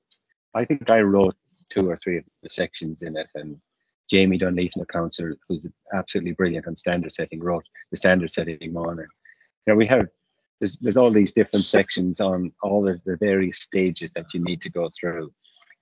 I 0.54 0.64
think 0.64 0.90
I 0.90 1.00
wrote 1.00 1.36
two 1.70 1.88
or 1.88 1.96
three 1.96 2.18
of 2.18 2.24
the 2.42 2.50
sections 2.50 3.02
in 3.02 3.16
it. 3.16 3.28
And 3.34 3.60
Jamie 4.10 4.38
Dunlea, 4.38 4.70
the 4.76 4.86
councillor, 4.86 5.36
who's 5.48 5.68
absolutely 5.94 6.32
brilliant 6.32 6.66
on 6.66 6.76
standard 6.76 7.14
setting, 7.14 7.40
wrote 7.40 7.64
the 7.90 7.96
standard 7.96 8.30
setting 8.30 8.72
morning. 8.72 9.06
You 9.66 9.72
know, 9.72 9.76
we 9.76 9.86
have 9.86 10.08
there's 10.60 10.76
there's 10.80 10.96
all 10.96 11.10
these 11.10 11.32
different 11.32 11.66
sections 11.66 12.20
on 12.20 12.52
all 12.62 12.88
of 12.88 13.00
the 13.04 13.16
various 13.16 13.58
stages 13.58 14.10
that 14.14 14.26
you 14.32 14.40
need 14.40 14.60
to 14.62 14.70
go 14.70 14.90
through, 14.98 15.32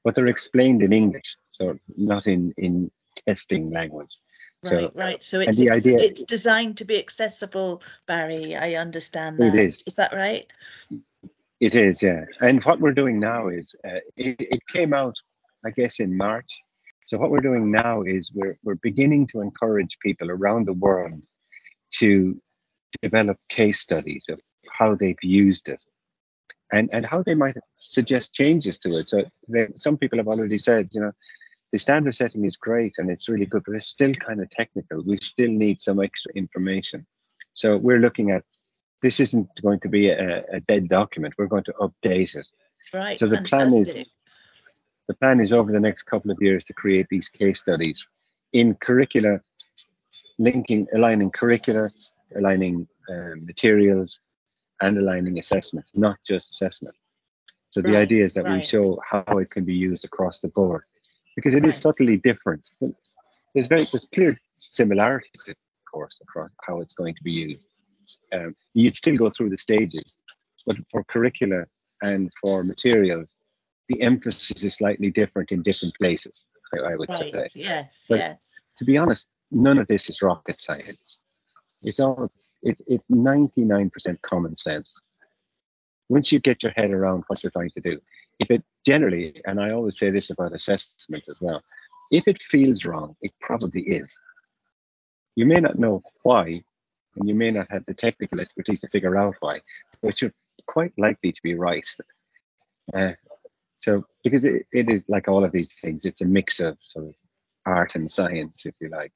but 0.04 0.14
they're 0.14 0.28
explained 0.28 0.82
in 0.82 0.92
English, 0.92 1.36
so 1.52 1.78
not 1.96 2.26
in 2.26 2.54
in 2.56 2.90
testing 3.26 3.70
language. 3.70 4.16
Right, 4.62 4.70
so, 4.70 4.92
right. 4.94 5.22
So 5.22 5.40
it's, 5.40 5.58
the 5.58 5.70
idea, 5.70 5.98
it's 5.98 6.22
designed 6.22 6.78
to 6.78 6.84
be 6.84 6.98
accessible, 6.98 7.82
Barry. 8.06 8.56
I 8.56 8.74
understand 8.74 9.38
that. 9.38 9.54
It 9.54 9.60
is. 9.60 9.82
Is 9.86 9.96
that 9.96 10.12
right? 10.12 10.46
It 11.60 11.74
is, 11.74 12.02
yeah. 12.02 12.24
And 12.40 12.64
what 12.64 12.80
we're 12.80 12.94
doing 12.94 13.20
now 13.20 13.48
is 13.48 13.74
uh, 13.84 14.00
it, 14.16 14.36
it 14.38 14.66
came 14.66 14.94
out, 14.94 15.14
I 15.64 15.70
guess, 15.70 16.00
in 16.00 16.16
March 16.16 16.50
so 17.10 17.18
what 17.18 17.32
we're 17.32 17.40
doing 17.40 17.72
now 17.72 18.02
is 18.02 18.30
we're, 18.32 18.56
we're 18.62 18.76
beginning 18.76 19.26
to 19.32 19.40
encourage 19.40 19.98
people 20.00 20.30
around 20.30 20.68
the 20.68 20.74
world 20.74 21.20
to 21.94 22.40
develop 23.02 23.36
case 23.48 23.80
studies 23.80 24.26
of 24.28 24.38
how 24.70 24.94
they've 24.94 25.18
used 25.20 25.68
it 25.68 25.80
and, 26.72 26.88
and 26.92 27.04
how 27.04 27.24
they 27.24 27.34
might 27.34 27.56
suggest 27.78 28.32
changes 28.32 28.78
to 28.78 28.96
it. 28.98 29.08
So 29.08 29.24
they, 29.48 29.66
some 29.74 29.98
people 29.98 30.18
have 30.20 30.28
already 30.28 30.58
said, 30.58 30.90
you 30.92 31.00
know, 31.00 31.10
the 31.72 31.80
standard 31.80 32.14
setting 32.14 32.44
is 32.44 32.56
great 32.56 32.94
and 32.98 33.10
it's 33.10 33.28
really 33.28 33.46
good, 33.46 33.64
but 33.66 33.74
it's 33.74 33.88
still 33.88 34.12
kind 34.12 34.40
of 34.40 34.48
technical. 34.50 35.02
We 35.02 35.18
still 35.20 35.50
need 35.50 35.80
some 35.80 36.00
extra 36.00 36.32
information. 36.36 37.04
So 37.54 37.76
we're 37.76 37.98
looking 37.98 38.30
at 38.30 38.44
this 39.02 39.20
isn't 39.20 39.48
going 39.62 39.80
to 39.80 39.88
be 39.88 40.08
a, 40.08 40.44
a 40.52 40.60
dead 40.60 40.88
document. 40.88 41.34
We're 41.38 41.46
going 41.46 41.64
to 41.64 41.74
update 41.80 42.34
it. 42.34 42.46
Right. 42.92 43.18
So 43.18 43.26
the 43.26 43.36
fantastic. 43.36 43.50
plan 43.50 43.72
is 43.82 44.06
the 45.08 45.14
plan 45.14 45.40
is 45.40 45.52
over 45.52 45.72
the 45.72 45.80
next 45.80 46.04
couple 46.04 46.30
of 46.30 46.38
years 46.40 46.64
to 46.64 46.72
create 46.72 47.06
these 47.10 47.28
case 47.28 47.60
studies 47.60 48.06
in 48.52 48.74
curricula, 48.76 49.40
linking, 50.38 50.86
aligning 50.94 51.30
curricula, 51.30 51.90
aligning 52.36 52.86
um, 53.10 53.44
materials, 53.44 54.20
and 54.80 54.96
aligning 54.98 55.38
assessment, 55.38 55.86
not 55.94 56.18
just 56.24 56.50
assessment. 56.50 56.94
So 57.70 57.80
right, 57.82 57.92
the 57.92 57.98
idea 57.98 58.24
is 58.24 58.34
that 58.34 58.44
right. 58.44 58.60
we 58.60 58.64
show 58.64 59.00
how 59.08 59.38
it 59.38 59.50
can 59.50 59.64
be 59.64 59.74
used 59.74 60.04
across 60.04 60.40
the 60.40 60.48
board, 60.48 60.84
because 61.36 61.54
it 61.54 61.62
right. 61.62 61.68
is 61.70 61.76
subtly 61.76 62.16
different. 62.16 62.62
There's 63.54 63.66
very 63.66 63.84
there's 63.84 64.08
clear 64.14 64.38
similarities, 64.58 65.44
of 65.48 65.56
course, 65.92 66.18
across 66.22 66.50
how 66.66 66.80
it's 66.80 66.94
going 66.94 67.14
to 67.14 67.22
be 67.22 67.32
used. 67.32 67.66
Um, 68.32 68.54
you'd 68.74 68.94
still 68.94 69.16
go 69.16 69.30
through 69.30 69.50
the 69.50 69.58
stages, 69.58 70.14
but 70.66 70.76
for 70.90 71.04
curricula 71.04 71.64
and 72.02 72.30
for 72.42 72.64
materials, 72.64 73.32
the 73.88 74.00
emphasis 74.02 74.62
is 74.62 74.76
slightly 74.76 75.10
different 75.10 75.52
in 75.52 75.62
different 75.62 75.94
places. 75.96 76.44
I, 76.74 76.92
I 76.92 76.96
would 76.96 77.08
right. 77.08 77.32
say. 77.32 77.48
Yes. 77.54 78.06
But 78.08 78.18
yes. 78.18 78.54
To 78.78 78.84
be 78.84 78.96
honest, 78.96 79.26
none 79.50 79.78
of 79.78 79.88
this 79.88 80.08
is 80.08 80.22
rocket 80.22 80.60
science. 80.60 81.18
It's 81.82 82.00
all 82.00 82.30
it, 82.62 82.76
it 82.86 83.02
99% 83.10 83.90
common 84.22 84.56
sense. 84.56 84.92
Once 86.08 86.30
you 86.32 86.40
get 86.40 86.62
your 86.62 86.72
head 86.76 86.90
around 86.90 87.24
what 87.28 87.42
you're 87.42 87.52
trying 87.52 87.70
to 87.70 87.80
do, 87.80 88.00
if 88.38 88.50
it 88.50 88.62
generally, 88.84 89.40
and 89.46 89.60
I 89.60 89.70
always 89.70 89.98
say 89.98 90.10
this 90.10 90.30
about 90.30 90.54
assessment 90.54 91.24
as 91.28 91.36
well, 91.40 91.62
if 92.10 92.26
it 92.26 92.42
feels 92.42 92.84
wrong, 92.84 93.16
it 93.22 93.32
probably 93.40 93.82
is. 93.82 94.12
You 95.36 95.46
may 95.46 95.60
not 95.60 95.78
know 95.78 96.02
why, 96.22 96.62
and 97.16 97.28
you 97.28 97.34
may 97.34 97.50
not 97.50 97.70
have 97.70 97.84
the 97.86 97.94
technical 97.94 98.40
expertise 98.40 98.80
to 98.80 98.88
figure 98.88 99.16
out 99.16 99.36
why, 99.40 99.60
but 100.02 100.20
you're 100.20 100.32
quite 100.66 100.92
likely 100.98 101.32
to 101.32 101.42
be 101.42 101.54
right. 101.54 101.86
Uh, 102.94 103.12
so 103.76 104.04
because 104.22 104.44
it, 104.44 104.66
it 104.72 104.90
is 104.90 105.04
like 105.08 105.28
all 105.28 105.44
of 105.44 105.52
these 105.52 105.72
things, 105.72 106.04
it's 106.04 106.20
a 106.20 106.26
mix 106.26 106.60
of 106.60 106.76
sort 106.82 107.06
of 107.06 107.14
art 107.66 107.94
and 107.94 108.10
science, 108.10 108.66
if 108.66 108.74
you 108.80 108.88
like. 108.88 109.12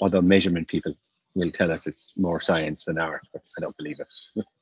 Although 0.00 0.22
measurement 0.22 0.68
people 0.68 0.94
will 1.34 1.50
tell 1.50 1.72
us 1.72 1.86
it's 1.86 2.14
more 2.16 2.40
science 2.40 2.84
than 2.84 2.98
art, 2.98 3.26
but 3.32 3.42
I 3.56 3.60
don't 3.60 3.76
believe 3.76 4.00
it. 4.00 4.44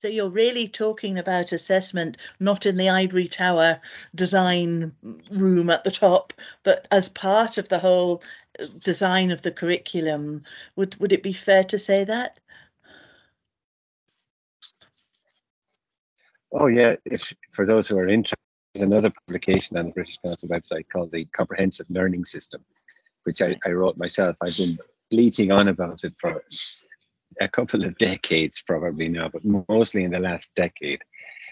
So 0.00 0.06
you're 0.06 0.30
really 0.30 0.68
talking 0.68 1.18
about 1.18 1.50
assessment 1.50 2.18
not 2.38 2.66
in 2.66 2.76
the 2.76 2.90
ivory 2.90 3.26
tower 3.26 3.80
design 4.14 4.92
room 5.28 5.70
at 5.70 5.82
the 5.82 5.90
top, 5.90 6.32
but 6.62 6.86
as 6.92 7.08
part 7.08 7.58
of 7.58 7.68
the 7.68 7.80
whole 7.80 8.22
design 8.82 9.30
of 9.30 9.42
the 9.42 9.52
curriculum. 9.52 10.42
Would 10.76 10.96
would 11.00 11.12
it 11.12 11.22
be 11.22 11.32
fair 11.32 11.64
to 11.64 11.78
say 11.78 12.04
that? 12.04 12.38
Oh 16.52 16.66
yeah, 16.66 16.96
if 17.04 17.32
for 17.52 17.66
those 17.66 17.86
who 17.86 17.98
are 17.98 18.08
interested, 18.08 18.38
there's 18.74 18.86
another 18.86 19.10
publication 19.26 19.76
on 19.76 19.86
the 19.86 19.92
British 19.92 20.18
Council 20.24 20.48
website 20.48 20.86
called 20.90 21.12
the 21.12 21.26
Comprehensive 21.26 21.86
Learning 21.90 22.24
System, 22.24 22.64
which 23.24 23.42
I, 23.42 23.56
I 23.66 23.70
wrote 23.70 23.98
myself. 23.98 24.36
I've 24.40 24.56
been 24.56 24.78
bleating 25.10 25.50
on 25.52 25.68
about 25.68 26.04
it 26.04 26.14
for 26.18 26.42
a 27.40 27.48
couple 27.48 27.84
of 27.84 27.96
decades 27.98 28.62
probably 28.66 29.08
now, 29.08 29.28
but 29.28 29.44
mostly 29.68 30.04
in 30.04 30.10
the 30.10 30.20
last 30.20 30.54
decade. 30.54 31.02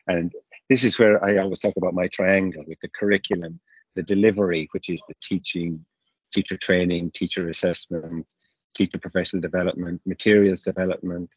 And 0.07 0.33
this 0.69 0.85
is 0.85 0.99
where 0.99 1.23
I 1.25 1.39
always 1.39 1.61
talk 1.61 1.75
about 1.77 1.95
my 1.95 2.09
triangle 2.09 2.65
with 2.67 2.81
the 2.81 2.89
curriculum, 2.89 3.61
the 3.95 4.03
delivery, 4.03 4.69
which 4.73 4.89
is 4.89 5.03
the 5.09 5.15
teaching, 5.21 5.85
teacher 6.33 6.57
training, 6.57 7.11
teacher 7.13 7.49
assessment, 7.49 8.27
teacher 8.75 8.99
professional 8.99 9.41
development, 9.41 10.01
materials 10.07 10.63
development, 10.63 11.31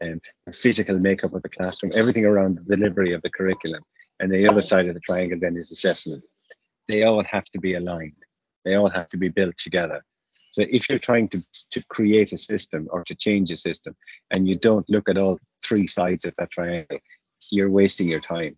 and 0.00 0.20
physical 0.52 0.98
makeup 0.98 1.32
of 1.32 1.42
the 1.42 1.48
classroom, 1.48 1.92
everything 1.94 2.26
around 2.26 2.58
the 2.58 2.76
delivery 2.76 3.12
of 3.12 3.22
the 3.22 3.30
curriculum. 3.30 3.82
And 4.20 4.30
the 4.30 4.48
other 4.48 4.62
side 4.62 4.86
of 4.86 4.94
the 4.94 5.00
triangle 5.00 5.38
then 5.40 5.56
is 5.56 5.72
assessment. 5.72 6.24
They 6.88 7.04
all 7.04 7.24
have 7.24 7.44
to 7.46 7.60
be 7.60 7.74
aligned. 7.74 8.12
They 8.64 8.74
all 8.74 8.90
have 8.90 9.08
to 9.08 9.16
be 9.16 9.28
built 9.28 9.56
together. 9.58 10.04
So 10.52 10.64
if 10.68 10.88
you're 10.88 10.98
trying 10.98 11.28
to, 11.30 11.42
to 11.72 11.82
create 11.88 12.32
a 12.32 12.38
system 12.38 12.88
or 12.90 13.04
to 13.04 13.14
change 13.14 13.50
a 13.50 13.56
system 13.56 13.94
and 14.30 14.48
you 14.48 14.56
don't 14.56 14.88
look 14.88 15.08
at 15.08 15.18
all 15.18 15.38
three 15.62 15.86
sides 15.86 16.24
of 16.24 16.34
that 16.38 16.50
triangle, 16.50 16.98
you're 17.50 17.70
wasting 17.70 18.08
your 18.08 18.20
time. 18.20 18.56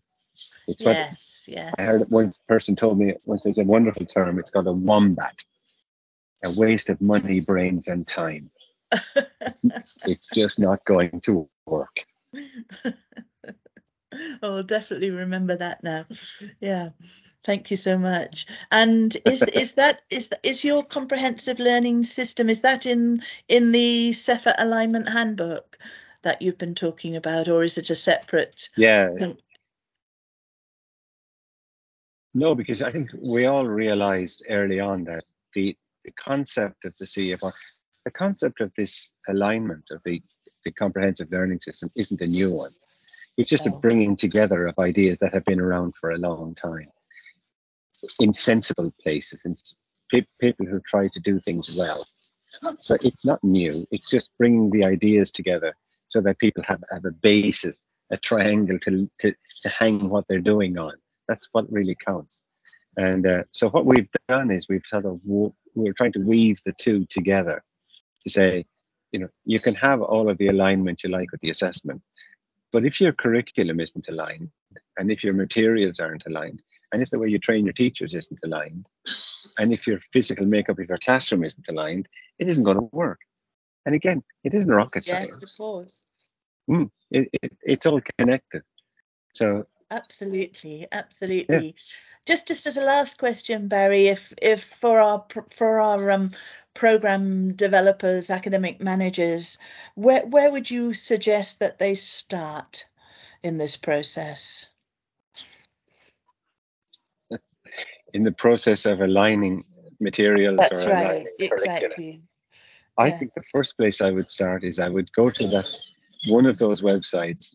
It's 0.66 0.82
yes, 0.82 1.44
yes. 1.46 1.74
I 1.78 1.82
heard 1.82 2.02
one 2.08 2.32
person 2.48 2.74
told 2.74 2.98
me 2.98 3.14
once 3.24 3.42
there's 3.42 3.58
a 3.58 3.64
wonderful 3.64 4.06
term, 4.06 4.38
it's 4.38 4.50
called 4.50 4.66
a 4.66 4.72
wombat, 4.72 5.44
a 6.44 6.52
waste 6.52 6.90
of 6.90 7.00
money, 7.00 7.40
brains, 7.40 7.88
and 7.88 8.06
time. 8.06 8.50
it's, 8.92 9.64
it's 10.06 10.28
just 10.32 10.58
not 10.58 10.84
going 10.84 11.20
to 11.22 11.48
work. 11.66 11.96
Oh, 14.42 14.58
I'll 14.58 14.62
definitely 14.62 15.10
remember 15.10 15.56
that 15.56 15.82
now. 15.82 16.06
Yeah. 16.60 16.90
Thank 17.44 17.70
you 17.70 17.76
so 17.76 17.98
much. 17.98 18.46
And 18.70 19.14
is 19.26 19.42
is 19.42 19.74
that 19.74 20.02
is 20.08 20.30
is 20.42 20.64
your 20.64 20.82
comprehensive 20.82 21.58
learning 21.58 22.04
system 22.04 22.48
is 22.48 22.62
that 22.62 22.86
in 22.86 23.22
in 23.48 23.72
the 23.72 24.12
CEFR 24.12 24.54
alignment 24.56 25.08
handbook 25.08 25.78
that 26.22 26.40
you've 26.40 26.56
been 26.56 26.74
talking 26.74 27.16
about, 27.16 27.48
or 27.48 27.62
is 27.62 27.76
it 27.76 27.90
a 27.90 27.96
separate? 27.96 28.68
Yeah. 28.78 29.10
No, 32.32 32.54
because 32.54 32.82
I 32.82 32.90
think 32.90 33.10
we 33.20 33.44
all 33.44 33.66
realized 33.66 34.44
early 34.48 34.80
on 34.80 35.04
that 35.04 35.24
the, 35.52 35.76
the 36.04 36.12
concept 36.12 36.84
of 36.84 36.94
the 36.98 37.06
CEFR, 37.06 37.52
the 38.04 38.10
concept 38.10 38.60
of 38.60 38.70
this 38.76 39.10
alignment 39.28 39.84
of 39.90 40.00
the, 40.04 40.22
the 40.64 40.72
comprehensive 40.72 41.30
learning 41.30 41.60
system 41.60 41.90
isn't 41.96 42.20
a 42.20 42.26
new 42.26 42.52
one. 42.52 42.72
It's 43.36 43.50
just 43.50 43.66
a 43.66 43.70
bringing 43.70 44.16
together 44.16 44.66
of 44.66 44.78
ideas 44.78 45.18
that 45.18 45.34
have 45.34 45.44
been 45.44 45.60
around 45.60 45.94
for 46.00 46.10
a 46.10 46.18
long 46.18 46.54
time 46.54 46.90
in 48.20 48.32
sensible 48.32 48.92
places 49.02 49.44
and 49.44 49.58
people 50.40 50.66
who 50.66 50.80
try 50.86 51.08
to 51.08 51.20
do 51.20 51.40
things 51.40 51.74
well. 51.76 52.06
So 52.78 52.96
it's 53.02 53.26
not 53.26 53.42
new. 53.42 53.72
It's 53.90 54.08
just 54.08 54.30
bringing 54.38 54.70
the 54.70 54.84
ideas 54.84 55.32
together 55.32 55.74
so 56.08 56.20
that 56.20 56.38
people 56.38 56.62
have, 56.64 56.82
have 56.92 57.04
a 57.04 57.10
basis, 57.10 57.86
a 58.10 58.16
triangle 58.16 58.78
to, 58.80 59.10
to, 59.20 59.34
to 59.62 59.68
hang 59.68 60.08
what 60.08 60.26
they're 60.28 60.38
doing 60.38 60.78
on. 60.78 60.92
That's 61.26 61.48
what 61.52 61.72
really 61.72 61.96
counts. 62.06 62.42
And 62.96 63.26
uh, 63.26 63.42
so 63.50 63.68
what 63.70 63.86
we've 63.86 64.08
done 64.28 64.52
is 64.52 64.68
we've 64.68 64.86
sort 64.86 65.06
of 65.06 65.20
we're 65.74 65.92
trying 65.92 66.12
to 66.12 66.20
weave 66.20 66.60
the 66.64 66.72
two 66.78 67.06
together 67.06 67.62
to 68.24 68.30
say, 68.30 68.64
you 69.12 69.20
know, 69.20 69.28
you 69.44 69.60
can 69.60 69.74
have 69.74 70.02
all 70.02 70.28
of 70.28 70.38
the 70.38 70.48
alignment 70.48 71.02
you 71.04 71.10
like 71.10 71.30
with 71.30 71.40
the 71.40 71.50
assessment, 71.50 72.02
but 72.72 72.84
if 72.84 73.00
your 73.00 73.12
curriculum 73.12 73.78
isn't 73.78 74.08
aligned, 74.08 74.50
and 74.98 75.12
if 75.12 75.22
your 75.22 75.34
materials 75.34 76.00
aren't 76.00 76.24
aligned, 76.26 76.62
and 76.92 77.00
if 77.02 77.10
the 77.10 77.18
way 77.18 77.28
you 77.28 77.38
train 77.38 77.64
your 77.64 77.72
teachers 77.72 78.14
isn't 78.14 78.40
aligned, 78.44 78.86
and 79.58 79.72
if 79.72 79.86
your 79.86 80.00
physical 80.12 80.46
makeup 80.46 80.78
of 80.78 80.88
your 80.88 80.98
classroom 80.98 81.44
isn't 81.44 81.68
aligned, 81.68 82.08
it 82.40 82.48
isn't 82.48 82.64
going 82.64 82.78
to 82.78 82.88
work. 82.90 83.20
And 83.86 83.94
again, 83.94 84.24
it 84.42 84.54
isn't 84.54 84.70
rocket 84.70 85.06
yes, 85.06 85.16
science. 85.16 85.38
Yes, 85.40 85.52
of 85.52 85.56
course. 85.56 86.04
Mm, 86.68 86.90
it, 87.10 87.28
it, 87.42 87.52
it's 87.62 87.86
all 87.86 88.00
connected. 88.18 88.62
So 89.34 89.66
absolutely, 89.90 90.86
absolutely. 90.90 91.66
Yeah. 91.66 92.13
Just 92.26 92.48
just 92.48 92.66
as 92.66 92.76
a 92.76 92.82
last 92.84 93.18
question, 93.18 93.68
Barry, 93.68 94.08
if 94.08 94.32
if 94.40 94.64
for 94.64 94.98
our 94.98 95.26
for 95.50 95.80
our 95.80 96.10
um 96.10 96.30
program 96.72 97.52
developers, 97.52 98.30
academic 98.30 98.80
managers, 98.80 99.58
where 99.94 100.24
where 100.26 100.50
would 100.50 100.70
you 100.70 100.94
suggest 100.94 101.60
that 101.60 101.78
they 101.78 101.94
start 101.94 102.86
in 103.42 103.58
this 103.58 103.76
process? 103.76 104.68
In 108.12 108.22
the 108.22 108.32
process 108.32 108.86
of 108.86 109.00
aligning 109.00 109.64
materials 110.00 110.56
That's 110.56 110.84
right, 110.84 111.26
exactly. 111.38 112.22
I 112.96 113.08
yeah. 113.08 113.18
think 113.18 113.34
the 113.34 113.42
first 113.42 113.76
place 113.76 114.00
I 114.00 114.10
would 114.10 114.30
start 114.30 114.62
is 114.62 114.78
I 114.78 114.88
would 114.88 115.12
go 115.12 115.30
to 115.30 115.46
that 115.48 115.68
one 116.28 116.46
of 116.46 116.58
those 116.58 116.80
websites, 116.80 117.54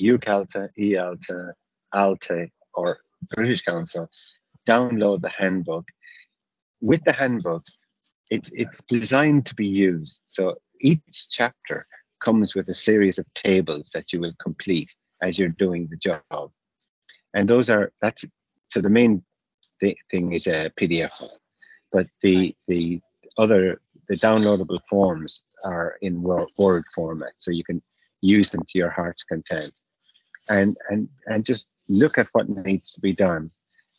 UKALTA, 0.00 0.70
EALTA, 0.78 1.52
ALTE, 1.92 2.50
or 2.74 3.00
British 3.34 3.62
Council, 3.62 4.08
download 4.66 5.20
the 5.20 5.28
handbook. 5.28 5.86
With 6.80 7.02
the 7.04 7.12
handbook, 7.12 7.62
it's 8.30 8.50
it's 8.54 8.80
designed 8.88 9.46
to 9.46 9.54
be 9.54 9.66
used. 9.66 10.22
So 10.24 10.56
each 10.80 11.28
chapter 11.30 11.86
comes 12.24 12.54
with 12.54 12.68
a 12.68 12.74
series 12.74 13.18
of 13.18 13.32
tables 13.34 13.90
that 13.94 14.12
you 14.12 14.20
will 14.20 14.34
complete 14.42 14.94
as 15.22 15.38
you're 15.38 15.48
doing 15.48 15.88
the 15.90 15.96
job, 15.96 16.50
and 17.34 17.48
those 17.48 17.68
are 17.68 17.92
that's 18.00 18.24
so 18.70 18.80
the 18.80 18.90
main 18.90 19.22
th- 19.80 19.98
thing 20.10 20.32
is 20.32 20.46
a 20.46 20.70
PDF, 20.80 21.12
but 21.92 22.06
the 22.22 22.54
the 22.68 23.00
other 23.38 23.80
the 24.08 24.16
downloadable 24.16 24.80
forms 24.88 25.42
are 25.64 25.96
in 26.02 26.22
Word 26.22 26.84
format, 26.94 27.32
so 27.38 27.50
you 27.50 27.64
can 27.64 27.82
use 28.20 28.50
them 28.50 28.62
to 28.62 28.78
your 28.78 28.90
heart's 28.90 29.24
content, 29.24 29.72
and 30.48 30.76
and 30.88 31.08
and 31.26 31.44
just 31.44 31.68
look 31.88 32.18
at 32.18 32.28
what 32.32 32.48
needs 32.48 32.92
to 32.92 33.00
be 33.00 33.12
done, 33.12 33.50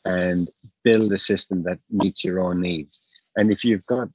and 0.05 0.49
build 0.83 1.11
a 1.11 1.17
system 1.17 1.63
that 1.63 1.79
meets 1.89 2.23
your 2.23 2.39
own 2.39 2.61
needs. 2.61 2.99
And 3.35 3.51
if 3.51 3.63
you've 3.63 3.85
got 3.85 4.09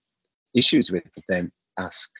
issues 0.54 0.90
with 0.90 1.06
it, 1.06 1.24
then 1.28 1.52
ask. 1.78 2.10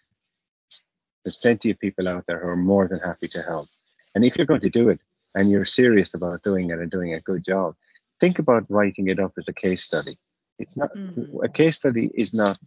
There's 1.24 1.38
plenty 1.38 1.70
of 1.70 1.80
people 1.80 2.08
out 2.08 2.24
there 2.28 2.38
who 2.38 2.48
are 2.48 2.56
more 2.56 2.86
than 2.86 3.00
happy 3.00 3.26
to 3.28 3.42
help. 3.42 3.68
And 4.14 4.24
if 4.24 4.36
you're 4.36 4.46
going 4.46 4.60
to 4.60 4.70
do 4.70 4.90
it 4.90 5.00
and 5.34 5.50
you're 5.50 5.64
serious 5.64 6.14
about 6.14 6.42
doing 6.42 6.70
it 6.70 6.78
and 6.78 6.90
doing 6.90 7.14
a 7.14 7.20
good 7.20 7.44
job, 7.44 7.74
think 8.20 8.38
about 8.38 8.64
writing 8.68 9.08
it 9.08 9.18
up 9.18 9.32
as 9.36 9.48
a 9.48 9.52
case 9.52 9.82
study. 9.82 10.16
It's 10.58 10.76
not 10.76 10.94
mm-hmm. 10.94 11.44
a 11.44 11.48
case 11.48 11.76
study 11.76 12.10
is 12.14 12.32
not 12.32 12.58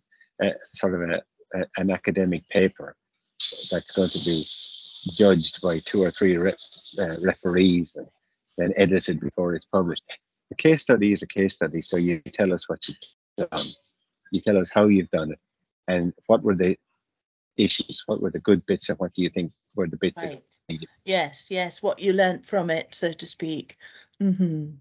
a, 0.41 0.53
sort 0.73 0.93
of 0.93 1.01
a, 1.09 1.21
a, 1.55 1.65
an 1.77 1.89
academic 1.89 2.47
paper 2.49 2.95
that's 3.71 3.91
going 3.95 4.09
to 4.09 4.19
be 4.25 4.43
judged 5.15 5.61
by 5.61 5.79
two 5.79 6.03
or 6.03 6.11
three 6.11 6.35
re, 6.37 6.53
uh, 6.97 7.15
referees 7.21 7.95
and 7.95 8.07
then 8.57 8.73
edited 8.77 9.19
before 9.19 9.55
it's 9.55 9.65
published. 9.65 10.03
A 10.51 10.55
case 10.55 10.81
study 10.81 11.11
is 11.11 11.21
a 11.21 11.27
case 11.27 11.55
study, 11.55 11.81
so 11.81 11.97
you 11.97 12.19
tell 12.19 12.53
us 12.53 12.67
what 12.67 12.87
you've 12.87 12.97
done, 13.37 13.65
you 14.31 14.39
tell 14.39 14.57
us 14.57 14.71
how 14.73 14.87
you've 14.87 15.09
done 15.11 15.31
it, 15.31 15.39
and 15.87 16.13
what 16.27 16.43
were 16.43 16.55
the 16.55 16.77
issues? 17.55 18.03
What 18.07 18.21
were 18.21 18.31
the 18.31 18.39
good 18.39 18.65
bits, 18.65 18.89
and 18.89 18.97
what 18.97 19.13
do 19.13 19.21
you 19.21 19.29
think 19.29 19.51
were 19.75 19.87
the 19.87 19.97
bits? 19.97 20.23
Right. 20.23 20.41
Yes, 21.05 21.47
yes, 21.51 21.81
what 21.81 21.99
you 21.99 22.13
learnt 22.13 22.45
from 22.45 22.69
it, 22.69 22.95
so 22.95 23.13
to 23.13 23.27
speak. 23.27 23.77
Mm-hmm. 24.21 24.71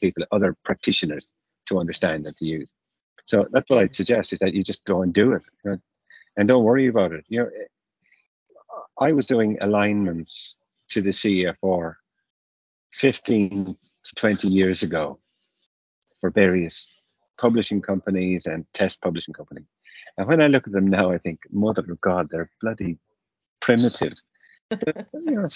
People, 0.00 0.24
other 0.30 0.56
practitioners, 0.64 1.28
to 1.66 1.78
understand 1.78 2.26
and 2.26 2.36
to 2.36 2.44
use. 2.44 2.68
So 3.24 3.46
that's 3.50 3.68
what. 3.70 3.78
I'd 3.78 3.94
suggest 3.94 4.32
is 4.32 4.38
that 4.40 4.54
you 4.54 4.62
just 4.62 4.84
go 4.84 5.02
and 5.02 5.12
do 5.12 5.32
it, 5.32 5.42
you 5.64 5.70
know, 5.70 5.78
and 6.36 6.48
don't 6.48 6.64
worry 6.64 6.88
about 6.88 7.12
it. 7.12 7.24
You 7.28 7.40
know, 7.40 7.50
I 9.00 9.12
was 9.12 9.26
doing 9.26 9.58
alignments 9.60 10.56
to 10.90 11.02
the 11.02 11.10
CEFR 11.10 11.94
15 12.92 13.76
to 14.04 14.14
20 14.14 14.48
years 14.48 14.82
ago 14.82 15.18
for 16.20 16.30
various 16.30 16.98
publishing 17.38 17.80
companies 17.80 18.46
and 18.46 18.66
test 18.74 19.00
publishing 19.00 19.34
companies. 19.34 19.66
And 20.16 20.26
when 20.26 20.42
I 20.42 20.48
look 20.48 20.66
at 20.66 20.72
them 20.72 20.86
now, 20.86 21.12
I 21.12 21.18
think, 21.18 21.40
Mother 21.50 21.84
of 21.90 22.00
God, 22.00 22.28
they're 22.30 22.50
bloody 22.60 22.98
primitive. 23.60 24.14
but, 24.68 25.06
you 25.12 25.32
know, 25.32 25.46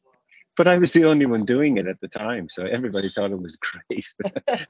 but 0.56 0.66
I 0.66 0.78
was 0.78 0.92
the 0.92 1.04
only 1.04 1.26
one 1.26 1.44
doing 1.44 1.76
it 1.76 1.86
at 1.86 2.00
the 2.00 2.08
time, 2.08 2.48
so 2.50 2.64
everybody 2.64 3.08
thought 3.08 3.30
it 3.30 3.40
was 3.40 3.58
great. 3.88 4.06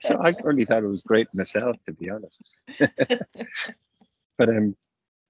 so 0.01 0.21
I 0.23 0.35
only 0.45 0.65
thought 0.65 0.83
it 0.83 0.89
was 0.89 1.03
great 1.03 1.29
myself, 1.35 1.77
to 1.87 1.93
be 1.93 2.11
honest. 2.11 2.43
but 4.39 4.49
um, 4.49 4.77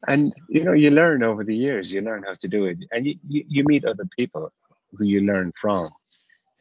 and 0.09 0.33
you 0.49 0.65
know, 0.65 0.73
you 0.73 0.91
learn 0.91 1.23
over 1.23 1.45
the 1.45 1.57
years. 1.57 1.91
You 1.91 2.01
learn 2.01 2.23
how 2.23 2.35
to 2.35 2.49
do 2.49 2.67
it, 2.67 2.79
and 2.93 3.07
you, 3.07 3.17
you, 3.27 3.45
you 3.49 3.65
meet 3.65 3.85
other 3.85 4.07
people 4.17 4.53
who 4.97 5.05
you 5.05 5.21
learn 5.23 5.53
from. 5.61 5.89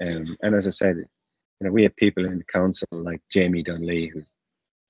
Um, 0.02 0.24
and 0.42 0.56
as 0.56 0.68
I 0.68 0.72
said, 0.72 0.98
you 0.98 1.68
know, 1.68 1.72
we 1.72 1.84
have 1.84 1.96
people 1.96 2.26
in 2.26 2.38
the 2.38 2.44
council 2.46 2.88
like 2.92 3.22
Jamie 3.32 3.64
Dunlea, 3.64 4.12
who's 4.12 4.34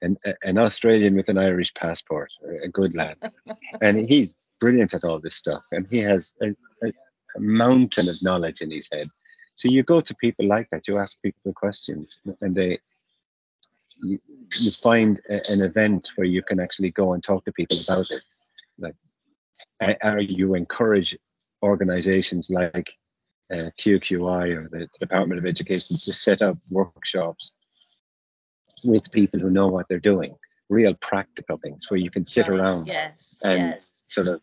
an, 0.01 0.17
an 0.43 0.57
Australian 0.57 1.15
with 1.15 1.29
an 1.29 1.37
Irish 1.37 1.73
passport, 1.73 2.31
a 2.63 2.69
good 2.69 2.95
lad, 2.95 3.17
and 3.81 4.09
he's 4.09 4.33
brilliant 4.59 4.93
at 4.93 5.03
all 5.03 5.19
this 5.19 5.35
stuff, 5.35 5.63
and 5.71 5.87
he 5.89 5.99
has 5.99 6.33
a, 6.41 6.47
a, 6.83 6.87
a 7.35 7.39
mountain 7.39 8.09
of 8.09 8.21
knowledge 8.23 8.61
in 8.61 8.71
his 8.71 8.87
head. 8.91 9.07
So 9.55 9.69
you 9.69 9.83
go 9.83 10.01
to 10.01 10.15
people 10.15 10.47
like 10.47 10.67
that, 10.71 10.87
you 10.87 10.97
ask 10.97 11.21
people 11.21 11.53
questions, 11.53 12.17
and 12.41 12.55
they 12.55 12.79
you, 14.01 14.19
you 14.59 14.71
find 14.71 15.21
a, 15.29 15.51
an 15.51 15.61
event 15.61 16.09
where 16.15 16.27
you 16.27 16.41
can 16.41 16.59
actually 16.59 16.91
go 16.91 17.13
and 17.13 17.23
talk 17.23 17.45
to 17.45 17.51
people 17.51 17.77
about 17.87 18.09
it. 18.11 18.23
Like, 18.77 18.95
are 20.03 20.19
you 20.19 20.55
encourage 20.55 21.17
organizations 21.63 22.49
like 22.49 22.91
uh, 23.53 23.69
QQI 23.79 24.55
or 24.55 24.69
the 24.69 24.87
Department 24.99 25.39
of 25.39 25.45
Education 25.45 25.97
to 25.97 26.13
set 26.13 26.41
up 26.41 26.57
workshops 26.69 27.53
with 28.83 29.11
people 29.11 29.39
who 29.39 29.49
know 29.49 29.67
what 29.67 29.87
they're 29.87 29.99
doing, 29.99 30.35
real 30.69 30.93
practical 30.95 31.57
things 31.57 31.89
where 31.89 31.99
you 31.99 32.09
can 32.11 32.25
sit 32.25 32.47
Right. 32.47 32.59
around 32.59 32.87
Yes. 32.87 33.39
and 33.43 33.59
yes. 33.59 34.03
sort 34.07 34.27
of, 34.27 34.41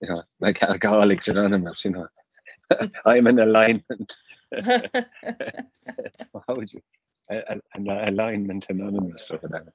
you 0.00 0.08
know, 0.08 0.22
like 0.40 0.62
Alcoholics 0.62 1.28
Anonymous, 1.28 1.84
you 1.84 1.92
know, 1.92 2.08
I'm 3.04 3.26
in 3.26 3.38
alignment. 3.38 4.18
How 6.46 6.54
would 6.54 6.72
you? 6.72 6.80
An 7.28 7.60
alignment 7.88 8.66
anonymous 8.68 9.28
or 9.32 9.38
whatever, 9.38 9.72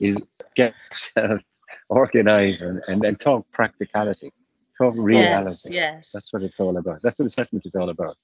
is 0.00 0.16
get 0.56 0.74
ourselves 0.92 1.44
organized 1.90 2.62
and, 2.62 2.80
and 2.88 3.02
then 3.02 3.16
talk 3.16 3.46
practicality, 3.52 4.32
talk 4.78 4.94
reality. 4.96 5.50
Yes. 5.50 5.66
Yes. 5.70 6.10
That's 6.12 6.32
what 6.32 6.42
it's 6.42 6.60
all 6.60 6.76
about. 6.76 7.02
That's 7.02 7.18
what 7.18 7.26
assessment 7.26 7.66
is 7.66 7.74
all 7.74 7.90
about. 7.90 8.16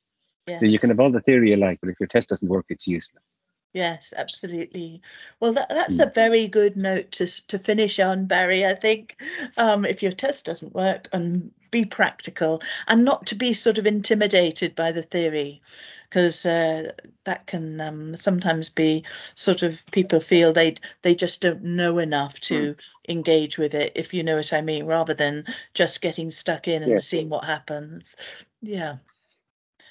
yes. 0.46 0.60
So 0.60 0.66
you 0.66 0.78
can 0.78 0.90
have 0.90 1.00
all 1.00 1.12
the 1.12 1.20
theory 1.20 1.50
you 1.50 1.56
like, 1.56 1.80
but 1.80 1.90
if 1.90 2.00
your 2.00 2.06
test 2.06 2.30
doesn't 2.30 2.48
work, 2.48 2.66
it's 2.68 2.86
useless. 2.86 3.35
Yes, 3.76 4.14
absolutely. 4.16 5.02
Well, 5.38 5.52
that, 5.52 5.68
that's 5.68 5.98
Mm. 5.98 6.06
a 6.06 6.10
very 6.10 6.48
good 6.48 6.78
note 6.78 7.12
to 7.12 7.26
to 7.48 7.58
finish 7.58 8.00
on, 8.00 8.24
Barry. 8.24 8.64
I 8.64 8.72
think 8.74 9.20
um, 9.58 9.84
if 9.84 10.02
your 10.02 10.12
test 10.12 10.46
doesn't 10.46 10.74
work, 10.74 11.10
and 11.12 11.52
be 11.70 11.84
practical, 11.84 12.62
and 12.88 13.04
not 13.04 13.26
to 13.26 13.34
be 13.34 13.52
sort 13.52 13.76
of 13.76 13.86
intimidated 13.86 14.74
by 14.74 14.92
the 14.92 15.02
theory, 15.02 15.60
because 16.08 16.46
uh, 16.46 16.92
that 17.24 17.46
can 17.46 17.78
um, 17.82 18.16
sometimes 18.16 18.70
be 18.70 19.04
sort 19.34 19.62
of 19.62 19.84
people 19.92 20.20
feel 20.20 20.54
they 20.54 20.76
they 21.02 21.14
just 21.14 21.42
don't 21.42 21.62
know 21.62 21.98
enough 21.98 22.40
to 22.40 22.76
engage 23.06 23.58
with 23.58 23.74
it, 23.74 23.92
if 23.94 24.14
you 24.14 24.22
know 24.22 24.36
what 24.36 24.54
I 24.54 24.62
mean, 24.62 24.86
rather 24.86 25.12
than 25.12 25.44
just 25.74 26.00
getting 26.00 26.30
stuck 26.30 26.66
in 26.66 26.82
and 26.82 26.92
Yeah. 26.92 26.98
seeing 27.00 27.28
what 27.28 27.44
happens. 27.44 28.16
Yeah. 28.62 28.96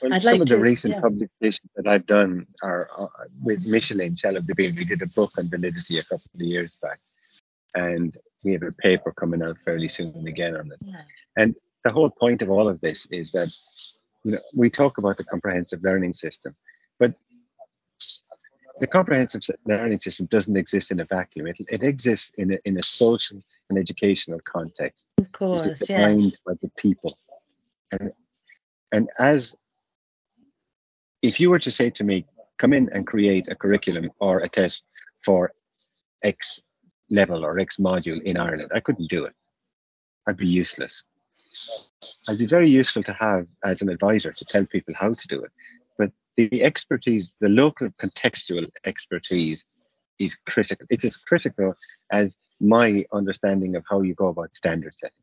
Well, 0.02 0.14
I'd 0.14 0.22
some 0.24 0.34
like 0.34 0.42
of 0.42 0.48
the 0.48 0.60
recent 0.60 0.96
yeah. 0.96 1.02
publications 1.02 1.70
that 1.76 1.88
I've 1.88 2.06
done 2.06 2.48
are 2.62 2.90
uh, 2.98 3.08
with 3.44 3.66
Micheline 3.68 4.16
Chalhoub-Deville. 4.16 4.74
We 4.76 4.86
did 4.86 5.02
a 5.02 5.08
book 5.08 5.32
on 5.38 5.50
validity 5.50 6.00
a 6.00 6.04
couple 6.04 6.30
of 6.34 6.42
years 6.42 6.78
back, 6.82 7.00
and 7.76 8.16
we 8.44 8.54
have 8.54 8.64
a 8.64 8.72
paper 8.72 9.12
coming 9.12 9.42
out 9.42 9.58
fairly 9.66 9.88
soon 9.88 10.28
again 10.28 10.56
on 10.56 10.72
it. 10.72 10.80
Yeah. 10.82 11.48
The 11.84 11.92
whole 11.92 12.10
point 12.10 12.42
of 12.42 12.50
all 12.50 12.68
of 12.68 12.82
this 12.82 13.06
is 13.12 13.32
that 13.34 13.50
you 14.24 14.32
know 14.32 14.40
we 14.56 14.70
talk 14.72 14.98
about 14.98 15.18
the 15.18 15.24
comprehensive 15.24 15.84
learning 15.84 16.14
system, 16.14 16.56
but 17.00 17.14
the 18.80 18.88
comprehensive 18.88 19.42
learning 19.66 20.00
system 20.00 20.26
doesn't 20.28 20.58
exist 20.58 20.92
in 20.92 21.00
a 21.00 21.06
vacuum. 21.06 21.48
It, 21.48 21.58
it 21.70 21.84
exists 21.84 22.32
in 22.38 22.54
a, 22.54 22.58
in 22.66 22.78
a 22.78 22.84
social 22.84 23.40
and 23.70 23.80
educational 23.80 24.40
context. 24.44 25.08
Of 25.18 25.26
It's 25.26 25.38
course. 25.38 25.80
defined 25.80 26.22
Yes. 26.22 26.38
by 26.46 26.54
the 26.62 26.70
people. 26.76 27.18
And, 27.92 28.12
and 28.92 29.10
as 29.20 29.56
if 31.28 31.40
you 31.40 31.50
were 31.50 31.60
to 31.60 31.72
say 31.72 31.90
to 31.90 32.04
me, 32.04 32.26
come 32.58 32.74
in 32.74 32.90
and 32.94 33.08
create 33.08 33.48
a 33.50 33.56
curriculum 33.56 34.12
or 34.20 34.40
a 34.40 34.50
test 34.50 34.86
for 35.26 35.52
X 36.24 36.62
level 37.10 37.44
or 37.44 37.60
X 37.60 37.78
module 37.78 38.22
in 38.24 38.38
Ireland, 38.38 38.72
I 38.74 38.80
couldn't 38.80 39.10
do 39.10 39.26
it. 39.26 39.34
I'd 40.28 40.38
be 40.38 40.48
useless. 40.48 41.04
I'd 42.28 42.38
be 42.38 42.46
very 42.48 42.70
useful 42.70 43.04
to 43.04 43.14
have 43.14 43.48
as 43.64 43.82
an 43.82 43.90
advisor 43.90 44.32
to 44.32 44.46
tell 44.46 44.66
people 44.66 44.94
how 44.98 45.14
to 45.14 45.28
do 45.28 45.44
it. 45.44 45.52
But 45.98 46.12
the 46.38 46.64
expertise, 46.64 47.36
the 47.40 47.50
local 47.50 47.90
contextual 48.02 48.70
expertise 48.86 49.64
is 50.20 50.36
critical. 50.48 50.86
It's 50.90 51.06
as 51.06 51.18
critical 51.18 51.74
as 52.12 52.34
my 52.60 53.06
understanding 53.14 53.76
of 53.76 53.84
how 53.90 54.02
you 54.02 54.14
go 54.16 54.28
about 54.28 54.56
standard 54.56 54.94
setting. 54.98 55.16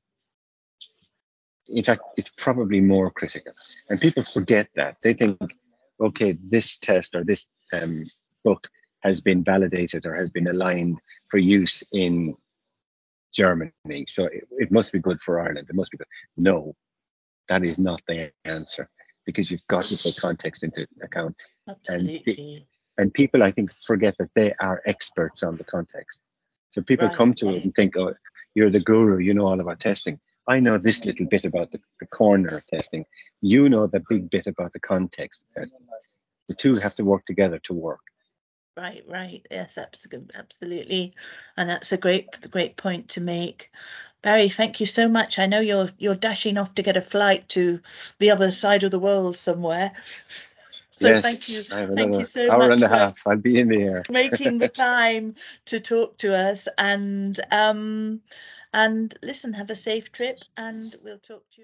In 1.68 1.84
fact, 1.84 2.02
it's 2.16 2.30
probably 2.36 2.80
more 2.80 3.10
critical. 3.10 3.52
And 3.88 4.00
people 4.00 4.24
forget 4.24 4.68
that. 4.76 4.96
They 5.02 5.14
think, 5.14 5.38
okay, 6.02 6.36
this 6.50 6.76
test 6.78 7.14
or 7.14 7.24
this 7.24 7.46
um, 7.72 8.04
book 8.44 8.66
has 9.02 9.20
been 9.20 9.42
validated 9.42 10.06
or 10.06 10.14
has 10.14 10.30
been 10.30 10.48
aligned 10.48 10.98
for 11.30 11.38
use 11.38 11.82
in 11.92 12.36
Germany. 13.32 13.72
So 14.08 14.26
it, 14.26 14.46
it 14.50 14.70
must 14.70 14.92
be 14.92 14.98
good 14.98 15.20
for 15.24 15.40
Ireland. 15.40 15.66
It 15.68 15.76
must 15.76 15.90
be 15.90 15.98
good. 15.98 16.06
No, 16.36 16.74
that 17.48 17.64
is 17.64 17.78
not 17.78 18.00
the 18.06 18.32
answer 18.44 18.88
because 19.26 19.50
you've 19.50 19.66
got 19.68 19.84
to 19.84 19.96
take 19.96 20.16
context 20.16 20.62
into 20.62 20.86
account. 21.02 21.36
Absolutely. 21.68 22.66
And 22.98 23.12
people, 23.14 23.42
I 23.42 23.50
think, 23.50 23.70
forget 23.86 24.14
that 24.18 24.30
they 24.34 24.52
are 24.60 24.82
experts 24.86 25.42
on 25.42 25.56
the 25.56 25.64
context. 25.64 26.20
So 26.70 26.82
people 26.82 27.08
Right, 27.08 27.16
come 27.16 27.34
to 27.34 27.46
right. 27.46 27.56
it 27.56 27.64
and 27.64 27.74
think, 27.74 27.96
oh, 27.96 28.14
you're 28.54 28.70
the 28.70 28.80
guru, 28.80 29.18
you 29.18 29.34
know 29.34 29.46
all 29.46 29.60
about 29.60 29.80
testing. 29.80 30.20
I 30.46 30.60
know 30.60 30.78
this 30.78 31.04
little 31.04 31.26
bit 31.26 31.44
about 31.44 31.70
the, 31.70 31.80
the 32.00 32.06
corner 32.06 32.56
of 32.56 32.66
testing. 32.66 33.04
You 33.40 33.68
know 33.68 33.86
the 33.86 34.02
big 34.08 34.30
bit 34.30 34.46
about 34.46 34.72
the 34.72 34.80
context 34.80 35.42
of 35.42 35.62
testing. 35.62 35.86
The 36.48 36.54
two 36.54 36.74
have 36.76 36.96
to 36.96 37.04
work 37.04 37.24
together 37.26 37.58
to 37.60 37.74
work. 37.74 38.00
Right, 38.76 39.02
right. 39.06 39.46
Yes, 39.50 39.78
absolutely. 39.78 41.14
And 41.56 41.68
that's 41.68 41.92
a 41.92 41.98
great, 41.98 42.28
great 42.50 42.76
point 42.76 43.10
to 43.10 43.20
make. 43.20 43.70
Barry, 44.22 44.48
thank 44.48 44.80
you 44.80 44.86
so 44.86 45.08
much. 45.08 45.38
I 45.38 45.46
know 45.46 45.60
you're 45.60 45.90
you're 45.98 46.14
dashing 46.14 46.56
off 46.56 46.74
to 46.76 46.82
get 46.82 46.96
a 46.96 47.02
flight 47.02 47.48
to 47.50 47.80
the 48.18 48.30
other 48.30 48.50
side 48.50 48.82
of 48.84 48.90
the 48.90 49.00
world 49.00 49.36
somewhere. 49.36 49.92
So 50.90 51.08
yes, 51.08 51.22
thank 51.22 51.48
you, 51.48 51.62
thank 51.62 52.18
you 52.18 52.24
so 52.24 52.50
hour 52.50 52.58
much 52.58 52.70
and 52.72 52.82
a 52.84 52.88
half. 52.88 53.26
I'll 53.26 53.36
be 53.36 53.58
in 53.58 53.68
the 53.68 53.82
air. 53.82 54.04
making 54.08 54.58
the 54.58 54.68
time 54.86 55.34
to 55.66 55.80
talk 55.80 56.18
to 56.18 56.36
us. 56.36 56.68
And 56.78 57.38
um, 57.50 58.20
and 58.72 59.14
listen, 59.22 59.54
have 59.54 59.70
a 59.70 59.76
safe 59.76 60.12
trip, 60.12 60.38
and 60.56 60.94
we'll 61.02 61.18
talk 61.18 61.42
to 61.50 61.56
you. 61.56 61.60